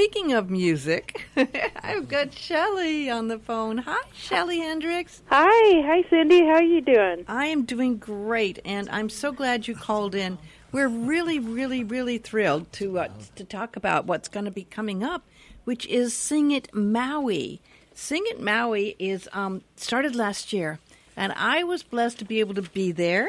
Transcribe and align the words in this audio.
speaking 0.00 0.32
of 0.32 0.48
music, 0.48 1.26
I've 1.82 2.08
got 2.08 2.32
Shelley 2.32 3.10
on 3.10 3.28
the 3.28 3.38
phone. 3.38 3.76
Hi, 3.76 4.00
Shelley 4.14 4.58
Hendricks. 4.58 5.20
Hi, 5.26 5.82
hi, 5.82 6.08
Cindy. 6.08 6.40
How 6.40 6.54
are 6.54 6.62
you 6.62 6.80
doing? 6.80 7.26
I 7.28 7.48
am 7.48 7.64
doing 7.64 7.98
great, 7.98 8.60
and 8.64 8.88
I'm 8.88 9.10
so 9.10 9.30
glad 9.30 9.68
you 9.68 9.74
called 9.74 10.14
in. 10.14 10.38
We're 10.72 10.88
really, 10.88 11.38
really, 11.38 11.84
really 11.84 12.16
thrilled 12.16 12.72
to 12.74 13.00
uh, 13.00 13.08
to 13.36 13.44
talk 13.44 13.76
about 13.76 14.06
what's 14.06 14.28
going 14.28 14.46
to 14.46 14.50
be 14.50 14.64
coming 14.64 15.04
up, 15.04 15.22
which 15.64 15.84
is 15.84 16.16
Sing 16.16 16.50
It 16.50 16.74
Maui. 16.74 17.60
Sing 17.92 18.22
It 18.24 18.40
Maui 18.40 18.96
is 18.98 19.28
um, 19.34 19.60
started 19.76 20.16
last 20.16 20.50
year, 20.50 20.78
and 21.14 21.30
I 21.36 21.62
was 21.62 21.82
blessed 21.82 22.20
to 22.20 22.24
be 22.24 22.40
able 22.40 22.54
to 22.54 22.62
be 22.62 22.90
there 22.90 23.28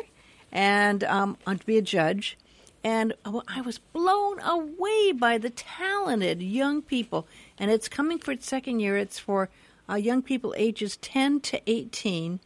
and 0.53 1.03
um, 1.03 1.37
to 1.45 1.65
be 1.65 1.77
a 1.77 1.81
judge. 1.81 2.37
And 2.83 3.13
I 3.47 3.61
was 3.61 3.77
blown 3.77 4.39
away 4.41 5.11
by 5.11 5.37
the 5.37 5.51
talented 5.51 6.41
young 6.41 6.81
people. 6.81 7.27
And 7.59 7.69
it's 7.69 7.87
coming 7.87 8.17
for 8.17 8.31
its 8.31 8.47
second 8.47 8.79
year. 8.79 8.97
It's 8.97 9.19
for 9.19 9.49
uh, 9.89 9.95
young 9.95 10.21
people 10.21 10.53
ages 10.57 10.97
10 10.97 11.41
to 11.41 11.61
18. 11.67 12.39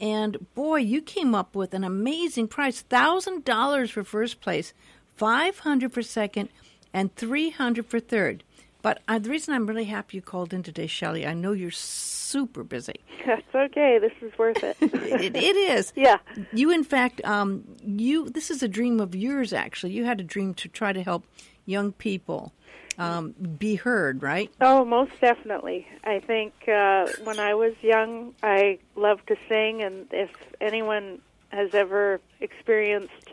And 0.00 0.54
boy, 0.54 0.78
you 0.78 1.02
came 1.02 1.34
up 1.34 1.54
with 1.54 1.74
an 1.74 1.84
amazing 1.84 2.48
price 2.48 2.84
$1,000 2.88 3.90
for 3.90 4.04
first 4.04 4.40
place, 4.40 4.72
500 5.16 5.92
for 5.92 6.02
second, 6.02 6.48
and 6.92 7.14
300 7.16 7.86
for 7.86 8.00
third. 8.00 8.44
But 8.82 9.00
uh, 9.06 9.20
the 9.20 9.30
reason 9.30 9.54
I'm 9.54 9.66
really 9.66 9.84
happy 9.84 10.16
you 10.16 10.22
called 10.22 10.52
in 10.52 10.64
today, 10.64 10.88
Shelley, 10.88 11.24
I 11.24 11.34
know 11.34 11.52
you're 11.52 11.70
super 11.70 12.64
busy. 12.64 12.96
That's 13.26 13.54
okay. 13.54 13.98
This 14.00 14.12
is 14.20 14.36
worth 14.36 14.62
it. 14.62 14.76
it, 14.80 15.36
it 15.36 15.56
is. 15.56 15.92
Yeah. 16.02 16.18
You, 16.52 16.72
in 16.72 16.82
fact, 16.82 17.24
um, 17.24 17.62
you. 17.84 18.28
This 18.28 18.50
is 18.50 18.62
a 18.62 18.68
dream 18.68 18.98
of 18.98 19.14
yours. 19.14 19.52
Actually, 19.52 19.92
you 19.92 20.04
had 20.04 20.20
a 20.20 20.24
dream 20.24 20.52
to 20.54 20.68
try 20.68 20.92
to 20.92 21.02
help 21.02 21.24
young 21.64 21.92
people 21.92 22.52
um, 22.98 23.34
be 23.58 23.76
heard, 23.76 24.22
right? 24.22 24.50
Oh, 24.60 24.84
most 24.84 25.12
definitely. 25.20 25.86
I 26.02 26.18
think 26.18 26.52
uh, 26.66 27.06
when 27.22 27.38
I 27.38 27.54
was 27.54 27.74
young, 27.82 28.34
I 28.42 28.78
loved 28.96 29.28
to 29.28 29.36
sing, 29.48 29.82
and 29.82 30.06
if 30.10 30.30
anyone 30.60 31.20
has 31.50 31.72
ever 31.74 32.20
experienced, 32.40 33.28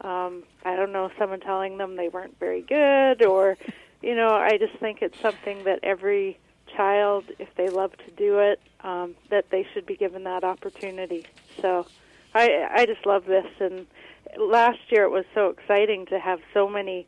um, 0.00 0.44
I 0.64 0.76
don't 0.76 0.92
know, 0.92 1.10
someone 1.18 1.40
telling 1.40 1.76
them 1.76 1.96
they 1.96 2.08
weren't 2.08 2.38
very 2.38 2.62
good 2.62 3.24
or 3.24 3.58
you 4.04 4.14
know, 4.14 4.34
I 4.34 4.58
just 4.58 4.76
think 4.76 5.00
it's 5.00 5.18
something 5.20 5.64
that 5.64 5.80
every 5.82 6.38
child, 6.76 7.24
if 7.38 7.48
they 7.56 7.68
love 7.68 7.92
to 7.98 8.10
do 8.12 8.38
it, 8.38 8.60
um, 8.82 9.14
that 9.30 9.50
they 9.50 9.66
should 9.72 9.86
be 9.86 9.96
given 9.96 10.24
that 10.24 10.44
opportunity. 10.44 11.24
So, 11.60 11.86
I 12.34 12.68
I 12.70 12.86
just 12.86 13.06
love 13.06 13.24
this, 13.26 13.46
and 13.60 13.86
last 14.38 14.80
year 14.90 15.04
it 15.04 15.10
was 15.10 15.24
so 15.34 15.48
exciting 15.48 16.06
to 16.06 16.18
have 16.18 16.40
so 16.52 16.68
many. 16.68 17.06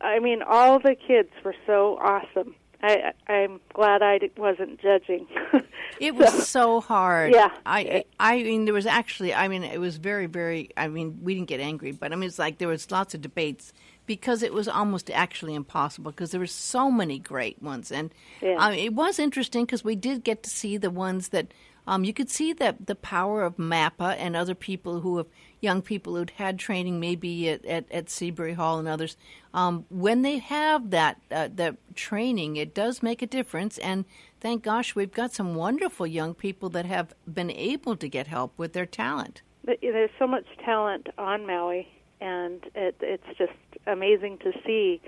I 0.00 0.18
mean, 0.20 0.42
all 0.42 0.78
the 0.78 0.94
kids 0.94 1.30
were 1.44 1.54
so 1.66 1.98
awesome. 2.00 2.54
I 2.82 3.12
I'm 3.28 3.60
glad 3.72 4.02
I 4.02 4.18
wasn't 4.36 4.80
judging. 4.80 5.26
it 6.00 6.14
was 6.14 6.32
so, 6.32 6.40
so, 6.40 6.80
hard. 6.80 7.32
Yeah. 7.32 7.50
I 7.64 8.04
I 8.18 8.42
mean 8.42 8.64
there 8.64 8.74
was 8.74 8.86
actually 8.86 9.32
I 9.32 9.48
mean 9.48 9.62
it 9.62 9.78
was 9.78 9.98
very 9.98 10.26
very 10.26 10.70
I 10.76 10.88
mean 10.88 11.20
we 11.22 11.34
didn't 11.34 11.48
get 11.48 11.60
angry 11.60 11.92
but 11.92 12.12
I 12.12 12.16
mean 12.16 12.28
it's 12.28 12.40
like 12.40 12.58
there 12.58 12.68
was 12.68 12.90
lots 12.90 13.14
of 13.14 13.20
debates 13.20 13.72
because 14.06 14.42
it 14.42 14.52
was 14.52 14.68
almost 14.68 15.10
actually 15.10 15.54
impossible 15.54 16.10
because 16.10 16.30
there 16.30 16.40
were 16.40 16.46
so 16.46 16.90
many 16.90 17.18
great 17.18 17.62
ones. 17.62 17.92
And 17.92 18.12
yeah. 18.40 18.56
um, 18.58 18.74
it 18.74 18.94
was 18.94 19.18
interesting 19.18 19.64
because 19.64 19.84
we 19.84 19.96
did 19.96 20.24
get 20.24 20.42
to 20.42 20.50
see 20.50 20.76
the 20.76 20.90
ones 20.90 21.28
that 21.28 21.52
um, 21.86 22.04
you 22.04 22.12
could 22.12 22.30
see 22.30 22.52
that 22.54 22.86
the 22.86 22.94
power 22.94 23.42
of 23.42 23.56
MAPA 23.56 24.16
and 24.16 24.36
other 24.36 24.54
people 24.54 25.00
who 25.00 25.16
have 25.16 25.26
young 25.60 25.82
people 25.82 26.14
who'd 26.14 26.30
had 26.30 26.58
training 26.58 27.00
maybe 27.00 27.48
at, 27.48 27.64
at, 27.64 27.90
at 27.90 28.10
Seabury 28.10 28.52
Hall 28.52 28.78
and 28.78 28.86
others. 28.86 29.16
Um, 29.52 29.84
when 29.88 30.22
they 30.22 30.38
have 30.38 30.90
that 30.90 31.20
uh, 31.30 31.48
that 31.54 31.76
training 31.94 32.56
it 32.56 32.74
does 32.74 33.02
make 33.02 33.20
a 33.20 33.26
difference. 33.26 33.78
And 33.78 34.04
thank 34.40 34.62
gosh 34.62 34.94
we've 34.94 35.12
got 35.12 35.32
some 35.32 35.54
wonderful 35.54 36.06
young 36.06 36.34
people 36.34 36.68
that 36.70 36.86
have 36.86 37.14
been 37.32 37.50
able 37.50 37.96
to 37.96 38.08
get 38.08 38.28
help 38.28 38.52
with 38.56 38.72
their 38.72 38.86
talent. 38.86 39.42
There's 39.64 40.10
so 40.18 40.26
much 40.26 40.46
talent 40.64 41.08
on 41.18 41.46
Maui 41.46 41.88
and 42.20 42.64
it, 42.76 42.96
it's 43.00 43.36
just 43.36 43.52
amazing 43.86 44.38
to 44.38 44.52
see 44.64 45.00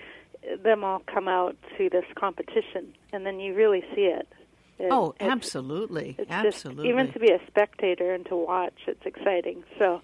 them 0.62 0.84
all 0.84 1.02
come 1.06 1.28
out 1.28 1.56
to 1.78 1.88
this 1.88 2.04
competition, 2.14 2.94
and 3.12 3.24
then 3.24 3.40
you 3.40 3.54
really 3.54 3.82
see 3.94 4.02
it. 4.02 4.28
it 4.78 4.88
oh, 4.90 5.14
absolutely, 5.20 6.16
it's 6.18 6.30
absolutely. 6.30 6.84
Just, 6.84 6.92
even 6.92 7.12
to 7.12 7.18
be 7.18 7.30
a 7.30 7.40
spectator 7.46 8.12
and 8.12 8.26
to 8.26 8.36
watch, 8.36 8.74
it's 8.86 9.04
exciting. 9.04 9.64
So. 9.78 10.00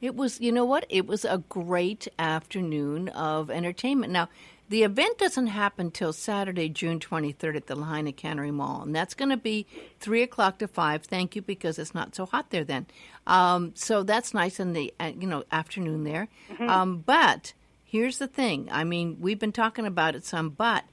It 0.00 0.16
was, 0.16 0.40
you 0.40 0.50
know 0.50 0.64
what? 0.64 0.84
It 0.88 1.06
was 1.06 1.24
a 1.24 1.44
great 1.48 2.08
afternoon 2.18 3.08
of 3.10 3.52
entertainment. 3.52 4.12
Now, 4.12 4.28
the 4.68 4.84
event 4.84 5.18
doesn't 5.18 5.48
happen 5.48 5.90
till 5.90 6.12
Saturday, 6.12 6.68
June 6.70 6.98
23rd 6.98 7.56
at 7.56 7.66
the 7.66 7.76
Lahaina 7.76 8.10
Cannery 8.10 8.50
Mall, 8.50 8.82
and 8.82 8.96
that's 8.96 9.14
going 9.14 9.28
to 9.28 9.36
be 9.36 9.66
3 10.00 10.22
o'clock 10.22 10.58
to 10.58 10.66
5. 10.66 11.04
Thank 11.04 11.36
you, 11.36 11.42
because 11.42 11.78
it's 11.78 11.94
not 11.94 12.14
so 12.14 12.26
hot 12.26 12.50
there 12.50 12.64
then. 12.64 12.86
Um, 13.26 13.72
so 13.74 14.02
that's 14.02 14.34
nice 14.34 14.58
in 14.58 14.72
the 14.72 14.92
uh, 14.98 15.12
you 15.16 15.26
know 15.26 15.44
afternoon 15.52 16.04
there. 16.04 16.26
Mm-hmm. 16.50 16.68
Um, 16.68 16.98
but 17.04 17.52
here's 17.92 18.16
the 18.16 18.26
thing. 18.26 18.70
I 18.72 18.84
mean, 18.84 19.18
we've 19.20 19.38
been 19.38 19.52
talking 19.52 19.84
about 19.84 20.14
it 20.14 20.24
some, 20.24 20.48
but 20.48 20.84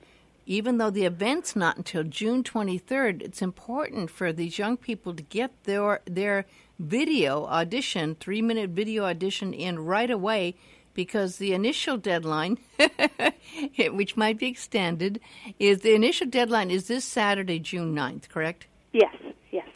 even 0.45 0.79
though 0.79 0.89
the 0.89 1.05
event's 1.05 1.55
not 1.55 1.77
until 1.77 2.03
June 2.03 2.43
23rd, 2.43 3.21
it's 3.21 3.41
important 3.41 4.11
for 4.11 4.33
these 4.33 4.59
young 4.59 4.75
people 4.75 5.15
to 5.15 5.23
get 5.23 5.51
their 5.63 6.01
their 6.05 6.45
video 6.77 7.45
audition, 7.45 8.15
three 8.15 8.41
minute 8.41 8.71
video 8.71 9.05
audition 9.05 9.53
in 9.53 9.79
right 9.79 10.11
away 10.11 10.55
because 10.93 11.37
the 11.37 11.53
initial 11.53 11.95
deadline, 11.95 12.57
which 13.91 14.17
might 14.17 14.37
be 14.37 14.47
extended, 14.47 15.21
is 15.57 15.79
the 15.79 15.95
initial 15.95 16.27
deadline 16.27 16.69
is 16.69 16.87
this 16.87 17.05
Saturday, 17.05 17.59
June 17.59 17.95
9th, 17.95 18.27
correct? 18.27 18.67
Yes, 18.91 19.15
yes. 19.51 19.67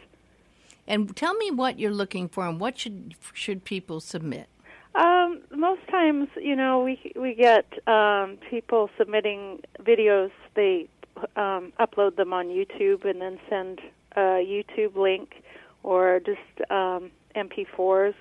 And 0.86 1.16
tell 1.16 1.32
me 1.34 1.50
what 1.50 1.78
you're 1.78 1.90
looking 1.90 2.28
for 2.28 2.46
and 2.46 2.60
what 2.60 2.78
should 2.78 3.14
should 3.32 3.64
people 3.64 4.00
submit? 4.00 4.48
Um, 4.94 5.40
most 5.50 5.80
times, 5.90 6.28
you 6.40 6.54
know, 6.54 6.82
we 6.82 7.12
we 7.16 7.34
get 7.34 7.66
um, 7.88 8.38
people 8.48 8.90
submitting 8.96 9.60
videos. 9.80 10.30
They 10.54 10.88
um, 11.36 11.72
upload 11.80 12.16
them 12.16 12.32
on 12.32 12.46
YouTube 12.46 13.04
and 13.04 13.20
then 13.20 13.38
send 13.50 13.80
a 14.16 14.44
YouTube 14.46 14.96
link 14.96 15.42
or 15.82 16.20
just 16.20 16.70
um, 16.70 17.10
MP4s. 17.34 18.14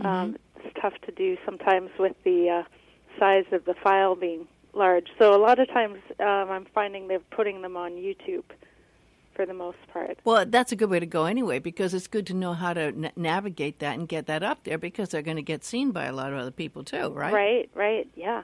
Mm-hmm. 0.00 0.06
Um, 0.06 0.36
it's 0.56 0.76
tough 0.80 0.94
to 1.06 1.12
do 1.12 1.36
sometimes 1.44 1.90
with 1.98 2.16
the 2.24 2.64
uh, 2.64 3.18
size 3.18 3.44
of 3.52 3.64
the 3.64 3.74
file 3.74 4.16
being 4.16 4.46
large. 4.74 5.08
So 5.18 5.34
a 5.34 5.38
lot 5.38 5.58
of 5.58 5.68
times 5.68 5.98
um, 6.18 6.50
I'm 6.50 6.66
finding 6.74 7.08
they're 7.08 7.20
putting 7.20 7.62
them 7.62 7.76
on 7.76 7.92
YouTube 7.92 8.44
for 9.34 9.46
the 9.46 9.54
most 9.54 9.78
part. 9.92 10.18
Well, 10.24 10.44
that's 10.46 10.72
a 10.72 10.76
good 10.76 10.90
way 10.90 11.00
to 11.00 11.06
go 11.06 11.24
anyway 11.24 11.58
because 11.58 11.94
it's 11.94 12.06
good 12.06 12.26
to 12.28 12.34
know 12.34 12.52
how 12.52 12.72
to 12.74 12.80
n- 12.80 13.12
navigate 13.16 13.78
that 13.80 13.98
and 13.98 14.08
get 14.08 14.26
that 14.26 14.42
up 14.42 14.64
there 14.64 14.78
because 14.78 15.10
they're 15.10 15.22
going 15.22 15.36
to 15.36 15.42
get 15.42 15.64
seen 15.64 15.90
by 15.90 16.04
a 16.04 16.12
lot 16.12 16.32
of 16.32 16.38
other 16.38 16.50
people 16.50 16.84
too, 16.84 17.08
right? 17.10 17.32
Right, 17.32 17.70
right, 17.74 18.08
yeah. 18.14 18.42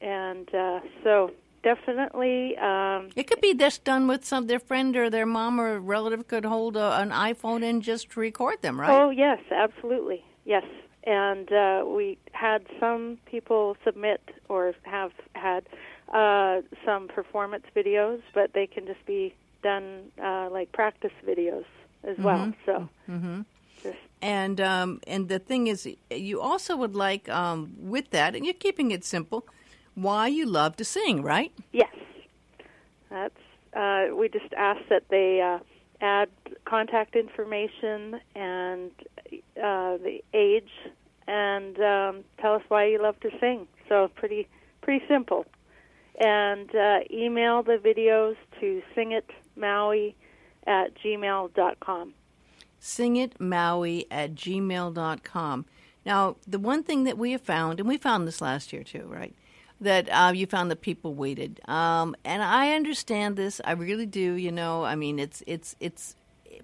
And 0.00 0.52
uh, 0.54 0.80
so 1.04 1.30
definitely. 1.62 2.56
Um, 2.58 3.10
it 3.14 3.26
could 3.28 3.40
be 3.40 3.54
just 3.54 3.84
done 3.84 4.08
with 4.08 4.24
some 4.24 4.46
their 4.46 4.58
friend 4.58 4.96
or 4.96 5.10
their 5.10 5.26
mom 5.26 5.60
or 5.60 5.78
relative 5.78 6.26
could 6.26 6.44
hold 6.44 6.76
a, 6.76 7.00
an 7.00 7.10
iPhone 7.10 7.62
and 7.62 7.82
just 7.82 8.16
record 8.16 8.62
them, 8.62 8.80
right? 8.80 8.90
Oh 8.90 9.10
yes, 9.10 9.40
absolutely, 9.50 10.24
yes 10.44 10.64
and 11.04 11.52
uh, 11.52 11.84
we 11.86 12.18
had 12.32 12.64
some 12.78 13.18
people 13.26 13.76
submit 13.84 14.20
or 14.48 14.74
have 14.82 15.12
had 15.34 15.64
uh, 16.12 16.60
some 16.84 17.08
performance 17.08 17.64
videos, 17.74 18.20
but 18.34 18.52
they 18.52 18.66
can 18.66 18.86
just 18.86 19.04
be 19.06 19.34
done 19.62 20.10
uh, 20.22 20.48
like 20.50 20.72
practice 20.72 21.12
videos 21.26 21.64
as 22.04 22.16
mm-hmm. 22.16 22.22
well. 22.22 22.52
So. 22.66 22.88
Mm-hmm. 23.08 23.40
And 24.20 24.60
um, 24.60 25.00
and 25.08 25.28
the 25.28 25.40
thing 25.40 25.66
is, 25.66 25.88
you 26.08 26.40
also 26.40 26.76
would 26.76 26.94
like 26.94 27.28
um, 27.28 27.72
with 27.76 28.10
that, 28.10 28.36
and 28.36 28.44
you're 28.44 28.54
keeping 28.54 28.92
it 28.92 29.04
simple. 29.04 29.44
Why 29.96 30.28
you 30.28 30.46
love 30.46 30.76
to 30.76 30.84
sing, 30.84 31.22
right? 31.22 31.52
Yes, 31.72 31.94
that's. 33.10 33.34
Uh, 33.74 34.14
we 34.14 34.28
just 34.28 34.52
ask 34.56 34.80
that 34.90 35.08
they 35.08 35.40
uh, 35.40 35.58
add 36.00 36.28
contact 36.64 37.16
information 37.16 38.20
and 38.36 38.92
uh, 39.56 39.96
the 39.96 40.22
age 40.34 40.70
and 41.26 41.78
um, 41.80 42.24
tell 42.38 42.54
us 42.54 42.62
why 42.68 42.86
you 42.86 43.00
love 43.00 43.18
to 43.20 43.30
sing. 43.40 43.66
So 43.88 44.08
pretty 44.14 44.48
pretty 44.82 45.04
simple. 45.08 45.46
And 46.20 46.74
uh, 46.74 47.00
email 47.10 47.62
the 47.62 47.78
videos 47.78 48.36
to 48.60 48.82
singitmaui 49.56 50.14
at 50.66 50.94
gmail.com. 50.94 52.14
Singitmaui 52.80 54.06
at 54.10 54.34
gmail.com. 54.34 55.64
Now, 56.04 56.36
the 56.46 56.58
one 56.58 56.82
thing 56.82 57.04
that 57.04 57.16
we 57.16 57.32
have 57.32 57.42
found, 57.42 57.78
and 57.78 57.88
we 57.88 57.96
found 57.96 58.26
this 58.26 58.40
last 58.40 58.72
year 58.72 58.82
too, 58.82 59.06
right? 59.06 59.34
That 59.80 60.08
uh, 60.10 60.32
you 60.34 60.46
found 60.46 60.70
that 60.70 60.80
people 60.80 61.14
waited, 61.14 61.60
um, 61.68 62.14
and 62.24 62.42
I 62.42 62.72
understand 62.72 63.36
this. 63.36 63.60
I 63.64 63.72
really 63.72 64.06
do. 64.06 64.34
You 64.34 64.52
know, 64.52 64.84
I 64.84 64.94
mean, 64.94 65.18
it's 65.18 65.42
it's 65.46 65.74
it's 65.80 66.14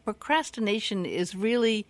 procrastination 0.04 1.04
is 1.04 1.34
really 1.34 1.84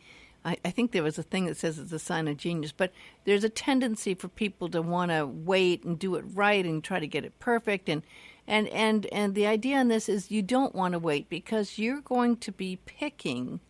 I, 0.44 0.70
think 0.70 0.92
there 0.92 1.02
was 1.02 1.18
a 1.18 1.22
thing 1.22 1.46
that 1.46 1.56
says 1.56 1.78
it's 1.78 1.92
a 1.92 1.98
sign 1.98 2.28
of 2.28 2.36
genius, 2.36 2.72
but 2.72 2.92
there's 3.24 3.44
a 3.44 3.48
tendency 3.48 4.14
for 4.14 4.28
people 4.28 4.68
to 4.70 4.80
want 4.80 5.10
to 5.10 5.26
wait 5.26 5.84
and 5.84 5.98
do 5.98 6.14
it 6.14 6.24
right 6.32 6.64
and 6.64 6.82
try 6.82 7.00
to 7.00 7.06
get 7.06 7.24
it 7.24 7.38
perfect. 7.38 7.88
And 7.88 8.02
And 8.48 8.66
and 8.68 9.06
and 9.12 9.34
the 9.34 9.46
idea 9.46 9.76
on 9.76 9.88
this 9.88 10.08
is 10.08 10.30
you 10.30 10.40
don't 10.40 10.74
want 10.74 10.92
to 10.92 10.98
wait 10.98 11.28
because 11.28 11.78
you're 11.78 12.00
going 12.00 12.38
to 12.38 12.50
be 12.50 12.76
picking 12.86 13.60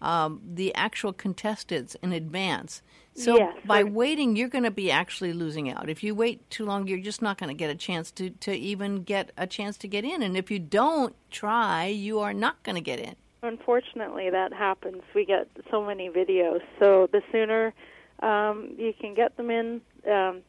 um, 0.00 0.40
the 0.54 0.72
actual 0.76 1.12
contestants 1.12 1.96
in 2.02 2.12
advance. 2.12 2.82
So 3.14 3.36
Yes, 3.36 3.56
by 3.66 3.82
right. 3.82 3.92
waiting, 3.92 4.36
you're 4.36 4.48
going 4.48 4.64
to 4.64 4.70
be 4.70 4.90
actually 4.90 5.32
losing 5.32 5.70
out. 5.70 5.88
If 5.90 6.02
you 6.02 6.14
wait 6.14 6.48
too 6.50 6.64
long, 6.64 6.86
you're 6.86 6.98
just 7.00 7.20
not 7.20 7.36
going 7.36 7.48
to 7.48 7.54
get 7.54 7.68
a 7.68 7.74
chance 7.74 8.10
to, 8.12 8.30
to 8.30 8.52
even 8.52 9.02
get 9.02 9.32
a 9.36 9.46
chance 9.46 9.76
to 9.78 9.88
get 9.88 10.04
in. 10.04 10.22
And 10.22 10.36
if 10.36 10.50
you 10.50 10.58
don't 10.58 11.14
try, 11.30 11.86
you 11.86 12.20
are 12.20 12.32
not 12.32 12.62
going 12.62 12.76
to 12.76 12.80
get 12.80 12.98
in. 12.98 13.14
Unfortunately, 13.42 14.30
that 14.30 14.52
happens. 14.52 15.02
We 15.14 15.24
get 15.24 15.48
so 15.70 15.84
many 15.84 16.08
videos, 16.08 16.60
so 16.78 17.08
the 17.12 17.22
sooner 17.30 17.74
um, 18.20 18.74
you 18.78 18.94
can 18.98 19.14
get 19.14 19.36
them 19.36 19.50
in, 19.50 19.80
um, 20.10 20.42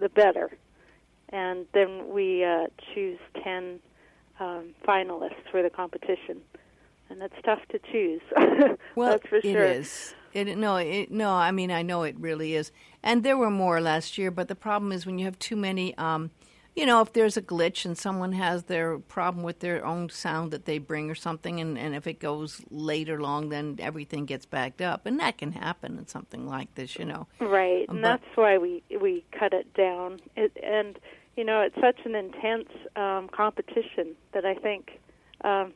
the 0.00 0.08
better. 0.08 0.50
And 1.30 1.66
then 1.74 2.08
we 2.08 2.44
uh, 2.44 2.66
choose 2.94 3.18
10 3.42 3.80
um, 4.40 4.74
finalists 4.86 5.42
for 5.50 5.62
the 5.62 5.70
competition. 5.70 6.40
And 7.10 7.22
it's 7.22 7.34
tough 7.44 7.60
to 7.70 7.78
choose. 7.90 8.20
Well, 8.94 9.10
That's 9.12 9.28
for 9.28 9.40
sure. 9.40 9.64
is. 9.64 10.14
It 10.34 10.58
no, 10.58 10.76
it, 10.76 11.10
no. 11.10 11.30
I 11.30 11.52
mean, 11.52 11.70
I 11.70 11.82
know 11.82 12.02
it 12.02 12.16
really 12.18 12.54
is. 12.54 12.70
And 13.02 13.22
there 13.22 13.36
were 13.36 13.50
more 13.50 13.80
last 13.80 14.18
year, 14.18 14.30
but 14.30 14.48
the 14.48 14.54
problem 14.54 14.92
is 14.92 15.06
when 15.06 15.18
you 15.18 15.24
have 15.24 15.38
too 15.38 15.56
many. 15.56 15.96
Um, 15.96 16.30
you 16.76 16.86
know, 16.86 17.00
if 17.00 17.12
there's 17.12 17.36
a 17.36 17.42
glitch 17.42 17.84
and 17.84 17.98
someone 17.98 18.32
has 18.32 18.64
their 18.64 18.98
problem 18.98 19.42
with 19.42 19.58
their 19.58 19.84
own 19.84 20.10
sound 20.10 20.52
that 20.52 20.64
they 20.64 20.78
bring 20.78 21.10
or 21.10 21.14
something, 21.16 21.60
and, 21.60 21.76
and 21.76 21.92
if 21.92 22.06
it 22.06 22.20
goes 22.20 22.60
late 22.70 23.10
or 23.10 23.20
long, 23.20 23.48
then 23.48 23.78
everything 23.80 24.26
gets 24.26 24.46
backed 24.46 24.80
up, 24.80 25.04
and 25.04 25.18
that 25.18 25.38
can 25.38 25.50
happen 25.52 25.98
in 25.98 26.06
something 26.06 26.46
like 26.46 26.72
this. 26.76 26.96
You 26.96 27.04
know. 27.06 27.26
Right, 27.40 27.88
and 27.88 28.02
But- 28.02 28.08
that's 28.08 28.36
why 28.36 28.58
we 28.58 28.82
we 29.00 29.24
cut 29.32 29.52
it 29.52 29.72
down. 29.74 30.20
It, 30.36 30.56
and 30.62 30.98
you 31.38 31.44
know, 31.44 31.60
it's 31.60 31.76
such 31.80 32.04
an 32.04 32.16
intense 32.16 32.68
um, 32.96 33.28
competition 33.28 34.16
that 34.32 34.44
I 34.44 34.54
think 34.54 34.98
um, 35.44 35.72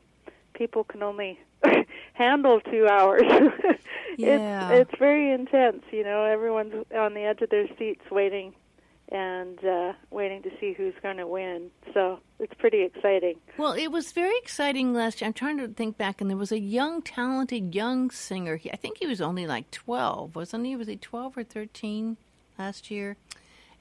people 0.55 0.83
can 0.83 1.05
only 1.05 1.39
handle 2.15 2.61
two 2.61 2.87
hours. 2.89 3.23
Yeah. 4.19 4.73
it's 4.73 4.91
it's 4.91 4.99
very 4.99 5.33
intense. 5.33 5.85
You 5.91 6.05
know, 6.05 6.25
everyone's 6.25 6.75
on 6.95 7.15
the 7.15 7.23
edge 7.23 7.41
of 7.41 7.49
their 7.49 7.67
seats 7.79 8.03
waiting 8.11 8.53
and 9.11 9.65
uh, 9.65 9.95
waiting 10.11 10.43
to 10.43 10.51
see 10.61 10.75
who's 10.75 10.93
going 11.03 11.17
to 11.17 11.27
win. 11.27 11.71
So 11.95 12.21
it's 12.39 12.53
pretty 12.53 12.83
exciting. 12.83 13.37
Well, 13.57 13.73
it 13.73 13.87
was 13.89 14.13
very 14.13 14.37
exciting 14.37 14.93
last 14.93 15.23
year. 15.23 15.29
I'm 15.29 15.33
trying 15.33 15.57
to 15.59 15.69
think 15.69 15.97
back, 15.97 16.21
and 16.21 16.29
there 16.29 16.37
was 16.37 16.53
a 16.53 16.59
young, 16.59 17.01
talented 17.01 17.75
young 17.75 18.11
singer. 18.11 18.57
He, 18.57 18.71
I 18.71 18.77
think 18.77 18.99
he 18.99 19.07
was 19.07 19.23
only 19.23 19.47
like 19.47 19.71
12, 19.71 20.37
wasn't 20.37 20.67
he? 20.67 20.77
Was 20.77 20.89
he 20.89 20.97
12 20.97 21.39
or 21.39 21.43
13 21.43 22.19
last 22.59 22.91
year? 22.91 23.17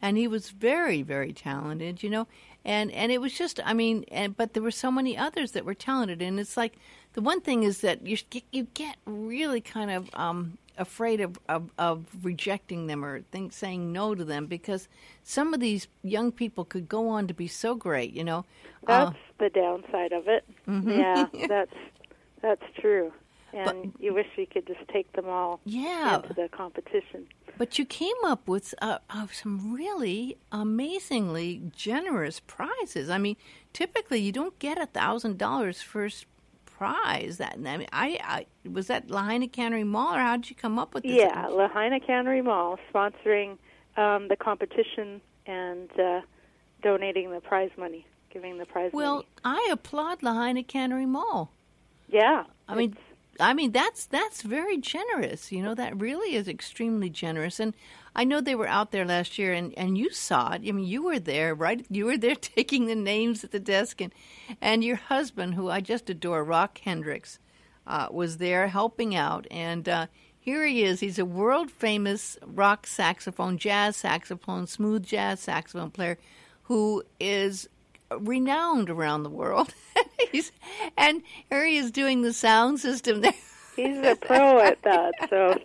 And 0.01 0.18
he 0.18 0.27
was 0.27 0.50
very, 0.50 1.01
very 1.01 1.33
talented, 1.33 2.01
you 2.03 2.09
know. 2.09 2.27
And 2.63 2.92
and 2.92 3.12
it 3.12 3.19
was 3.21 3.33
just, 3.33 3.59
I 3.65 3.74
mean, 3.74 4.06
and 4.12 4.36
but 4.36 4.53
there 4.53 4.63
were 4.63 4.71
so 4.71 4.92
many 4.92 5.18
others 5.18 5.51
that 5.51 5.65
were 5.65 5.74
talented, 5.74 6.21
and 6.21 6.39
it's 6.39 6.57
like 6.57 6.74
the 7.13 7.21
one 7.21 7.42
thing 7.42 7.63
is 7.63 7.81
that 7.81 8.06
you 8.06 8.18
get, 8.30 8.44
you 8.51 8.68
get 8.74 8.98
really 9.06 9.62
kind 9.62 9.92
of 9.92 10.09
um, 10.13 10.57
afraid 10.77 11.21
of, 11.21 11.38
of 11.50 11.69
of 11.77 12.06
rejecting 12.24 12.88
them 12.88 13.03
or 13.03 13.21
think 13.31 13.53
saying 13.53 13.92
no 13.92 14.15
to 14.15 14.24
them 14.24 14.45
because 14.48 14.88
some 15.24 15.53
of 15.53 15.59
these 15.59 15.88
young 16.03 16.31
people 16.31 16.65
could 16.65 16.88
go 16.88 17.07
on 17.09 17.27
to 17.27 17.33
be 17.33 17.48
so 17.48 17.75
great, 17.75 18.13
you 18.13 18.24
know. 18.24 18.45
Uh, 18.88 19.06
That's 19.06 19.18
the 19.39 19.50
downside 19.50 20.12
of 20.12 20.27
it. 20.27 20.44
Yeah, 20.83 21.27
that's 21.48 21.74
that's 22.42 22.63
true. 22.80 23.12
And 23.53 23.94
you 24.00 24.13
wish 24.13 24.27
you 24.38 24.48
could 24.48 24.65
just 24.68 24.88
take 24.92 25.12
them 25.13 25.27
all 25.27 25.59
Yeah. 25.65 26.18
into 26.18 26.33
the 26.33 26.50
competition. 26.50 27.27
But 27.57 27.77
you 27.77 27.86
came 27.86 28.15
up 28.24 28.48
with 28.48 28.74
uh, 28.81 29.00
uh, 29.09 29.27
some 29.31 29.74
really 29.74 30.38
amazingly 30.51 31.62
generous 31.75 32.39
prizes. 32.39 33.09
I 33.09 33.18
mean, 33.18 33.36
typically 33.74 34.19
you 34.19 34.31
don't 34.31 34.57
get 34.59 34.80
a 34.80 34.86
thousand 34.86 35.38
dollars 35.38 35.81
first 35.81 36.25
prize. 36.65 37.38
That 37.38 37.57
I 37.63 37.77
mean, 37.77 37.88
I, 37.92 38.19
I 38.24 38.69
was 38.69 38.88
that 38.88 39.12
Lahaina 39.12 39.48
Cannery 39.48 39.83
Mall, 39.83 40.15
or 40.15 40.19
how 40.19 40.38
did 40.38 40.50
you 40.50 40.56
come 40.56 40.80
up 40.80 40.94
with 40.94 41.03
this? 41.03 41.13
Yeah, 41.13 41.48
Lahaina 41.48 42.00
Cannery 42.00 42.42
Mall 42.42 42.80
sponsoring 42.94 43.57
um, 43.98 44.27
the 44.30 44.36
competition 44.36 45.21
and 45.45 45.89
uh, 46.00 46.21
donating 46.81 47.31
the 47.31 47.42
prize 47.42 47.69
money, 47.77 48.06
giving 48.31 48.57
the 48.57 48.65
prize 48.65 48.92
money. 48.94 49.03
Well, 49.03 49.15
money. 49.15 49.27
I 49.44 49.69
applaud 49.71 50.24
Lahaina 50.24 50.63
Cannery 50.63 51.06
Mall. 51.06 51.51
Yeah, 52.09 52.45
I 52.68 52.75
mean, 52.75 52.98
I 53.39 53.54
mean 53.54 53.72
that's 53.72 54.06
that's 54.06 54.42
very 54.42 54.78
generous. 54.78 55.51
You 55.51 55.63
know, 55.63 55.74
that 55.75 56.00
really 56.00 56.36
is 56.36 56.48
extremely 56.48 57.10
generous. 57.10 57.60
And 57.60 57.74
I 58.16 58.25
know 58.25 58.42
they 58.42 58.56
were 58.56 58.68
out 58.68 58.92
there 58.92 59.06
last 59.06 59.39
year, 59.39 59.54
and, 59.54 59.74
and 59.78 59.98
you 59.98 60.12
saw 60.12 60.51
it. 60.51 60.62
I 60.68 60.72
mean, 60.72 60.86
you 60.86 61.04
were 61.04 61.19
there, 61.19 61.56
right? 61.56 61.86
You 61.89 62.06
were 62.06 62.18
there 62.18 62.36
taking 62.56 62.86
the 62.86 62.95
names 62.95 63.44
at 63.44 63.51
the 63.51 63.60
desk, 63.60 64.01
and 64.01 64.13
and 64.62 64.83
your 64.83 64.98
husband, 64.98 65.56
who 65.56 65.69
I 65.69 65.81
just 65.81 66.10
adore, 66.10 66.44
Rock 66.44 66.80
Hendricks, 66.83 67.39
uh, 67.88 68.07
was 68.12 68.38
there 68.38 68.68
helping 68.68 69.16
out. 69.16 69.48
And 69.50 69.88
uh, 69.88 70.07
here 70.39 70.66
he 70.66 70.84
is. 70.84 71.00
He's 71.00 71.19
a 71.19 71.25
world 71.25 71.72
famous 71.72 72.38
rock 72.45 72.88
saxophone, 72.88 73.57
jazz 73.57 73.95
saxophone, 73.95 74.68
smooth 74.68 75.06
jazz 75.06 75.39
saxophone 75.39 75.92
player, 75.92 76.18
who 76.63 77.04
is 77.19 77.69
renowned 78.19 78.90
around 78.90 79.24
the 79.24 79.30
world. 79.30 79.74
He's, 80.31 80.52
and 80.98 81.22
here 81.50 81.66
he 81.66 81.78
is 81.78 81.92
doing 81.92 82.22
the 82.22 82.34
sound 82.34 82.80
system 82.80 83.22
there. 83.22 83.34
he's 83.75 83.98
a 83.98 84.16
pro 84.16 84.60
at 84.66 84.81
that. 84.84 85.13
So 85.30 85.60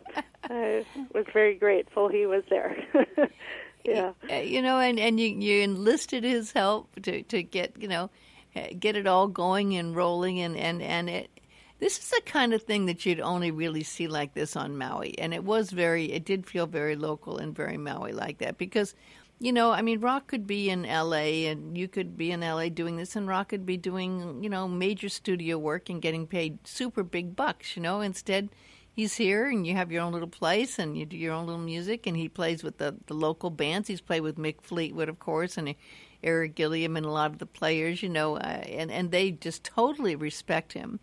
I 0.45 0.85
was 1.15 1.27
very 1.33 1.55
grateful 1.55 2.09
he 2.09 2.27
was 2.27 2.43
there. 2.49 2.77
yeah. 3.85 4.13
Uh, 4.31 4.37
you 4.37 4.63
know, 4.63 4.79
and 4.79 4.99
and 4.99 5.21
you 5.21 5.29
you 5.29 5.63
enlisted 5.63 6.25
his 6.25 6.53
help 6.53 6.89
to 7.03 7.23
to 7.25 7.43
get 7.43 7.75
you 7.79 7.89
know 7.89 8.11
uh, 8.55 8.69
get 8.79 8.97
it 8.97 9.07
all 9.07 9.29
going 9.29 9.77
and 9.77 9.95
rolling 9.95 10.41
and 10.41 10.57
and 10.57 10.83
and 10.83 11.09
it. 11.09 11.31
This 11.79 11.99
is 11.99 12.09
the 12.09 12.23
kind 12.25 12.55
of 12.55 12.63
thing 12.63 12.87
that 12.87 13.05
you'd 13.05 13.21
only 13.21 13.51
really 13.51 13.83
see 13.83 14.09
like 14.09 14.33
this 14.33 14.57
on 14.57 14.79
Maui, 14.79 15.19
and 15.19 15.35
it 15.35 15.45
was 15.45 15.71
very. 15.71 16.11
It 16.13 16.25
did 16.25 16.47
feel 16.47 16.67
very 16.67 16.97
local 16.97 17.37
and 17.37 17.55
very 17.55 17.77
Maui 17.77 18.13
like 18.13 18.39
that 18.39 18.57
because, 18.57 18.95
you 19.39 19.53
know, 19.53 19.71
I 19.73 19.83
mean, 19.83 20.01
Rock 20.01 20.27
could 20.29 20.47
be 20.47 20.71
in 20.71 20.85
L.A. 20.87 21.47
and 21.47 21.77
you 21.77 21.89
could 21.89 22.17
be 22.17 22.31
in 22.31 22.43
L.A. 22.43 22.71
doing 22.71 22.97
this, 22.97 23.17
and 23.17 23.29
Rock 23.29 23.51
could 23.51 23.67
be 23.67 23.77
doing 23.77 24.43
you 24.43 24.49
know 24.49 24.67
major 24.69 25.09
studio 25.09 25.59
work 25.59 25.89
and 25.91 26.01
getting 26.03 26.27
paid 26.27 26.67
super 26.67 27.03
big 27.03 27.37
bucks. 27.37 27.77
You 27.77 27.83
know, 27.83 28.01
instead 28.01 28.49
he's 28.95 29.17
here 29.17 29.47
and 29.47 29.67
you 29.67 29.75
have 29.75 29.93
your 29.93 30.03
own 30.03 30.13
little 30.13 30.27
place 30.27 30.79
and 30.79 30.97
you 30.97 31.05
do 31.05 31.17
your 31.19 31.35
own 31.35 31.45
little 31.47 31.61
music 31.61 32.07
and 32.07 32.17
he 32.17 32.29
plays 32.31 32.65
with 32.65 32.79
the, 32.79 32.97
the 33.07 33.15
local 33.15 33.51
bands 33.51 33.89
he's 33.89 34.01
played 34.01 34.23
with 34.23 34.39
mick 34.39 34.63
fleetwood 34.63 35.07
of 35.11 35.19
course 35.19 35.59
and 35.59 35.75
eric 36.25 36.55
gilliam 36.55 36.97
and 36.97 37.05
a 37.05 37.11
lot 37.11 37.31
of 37.31 37.37
the 37.39 37.45
players 37.45 38.03
you 38.03 38.09
know 38.09 38.37
uh, 38.39 38.63
and, 38.67 38.91
and 38.91 39.11
they 39.11 39.31
just 39.31 39.63
totally 39.63 40.17
respect 40.17 40.73
him 40.73 40.99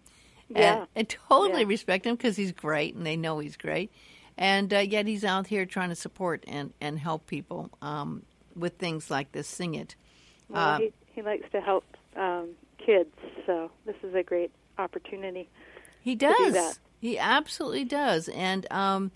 Yeah. 0.49 0.79
and, 0.79 0.87
and 0.95 1.09
totally 1.29 1.61
Yeah. 1.61 1.67
respect 1.67 2.07
him 2.07 2.15
because 2.15 2.35
he's 2.35 2.51
great 2.51 2.95
and 2.95 3.05
they 3.05 3.15
know 3.15 3.37
he's 3.37 3.55
great 3.57 3.91
and 4.37 4.73
uh, 4.73 4.79
yet 4.79 5.07
he's 5.07 5.23
out 5.23 5.47
here 5.47 5.65
trying 5.65 5.89
to 5.89 5.95
support 5.95 6.43
and, 6.47 6.73
and 6.81 6.99
help 6.99 7.27
people 7.27 7.69
um, 7.81 8.23
with 8.55 8.77
things 8.77 9.09
like 9.09 9.31
this 9.31 9.47
sing 9.47 9.75
it 9.75 9.95
Well, 10.49 10.75
Um, 10.75 10.81
he, 10.81 10.93
he 11.13 11.21
likes 11.21 11.49
to 11.51 11.61
help 11.61 11.85
um, 12.15 12.49
kids, 12.77 13.13
so 13.45 13.71
this 13.85 13.95
is 14.03 14.13
a 14.15 14.23
great 14.23 14.51
opportunity. 14.77 15.49
He 16.01 16.15
do 16.15 16.27
does. 16.27 16.53
that. 16.53 16.79
He 16.99 17.17
absolutely 17.17 17.85
does, 17.85 18.29
and 18.29 18.71
um, 18.71 19.11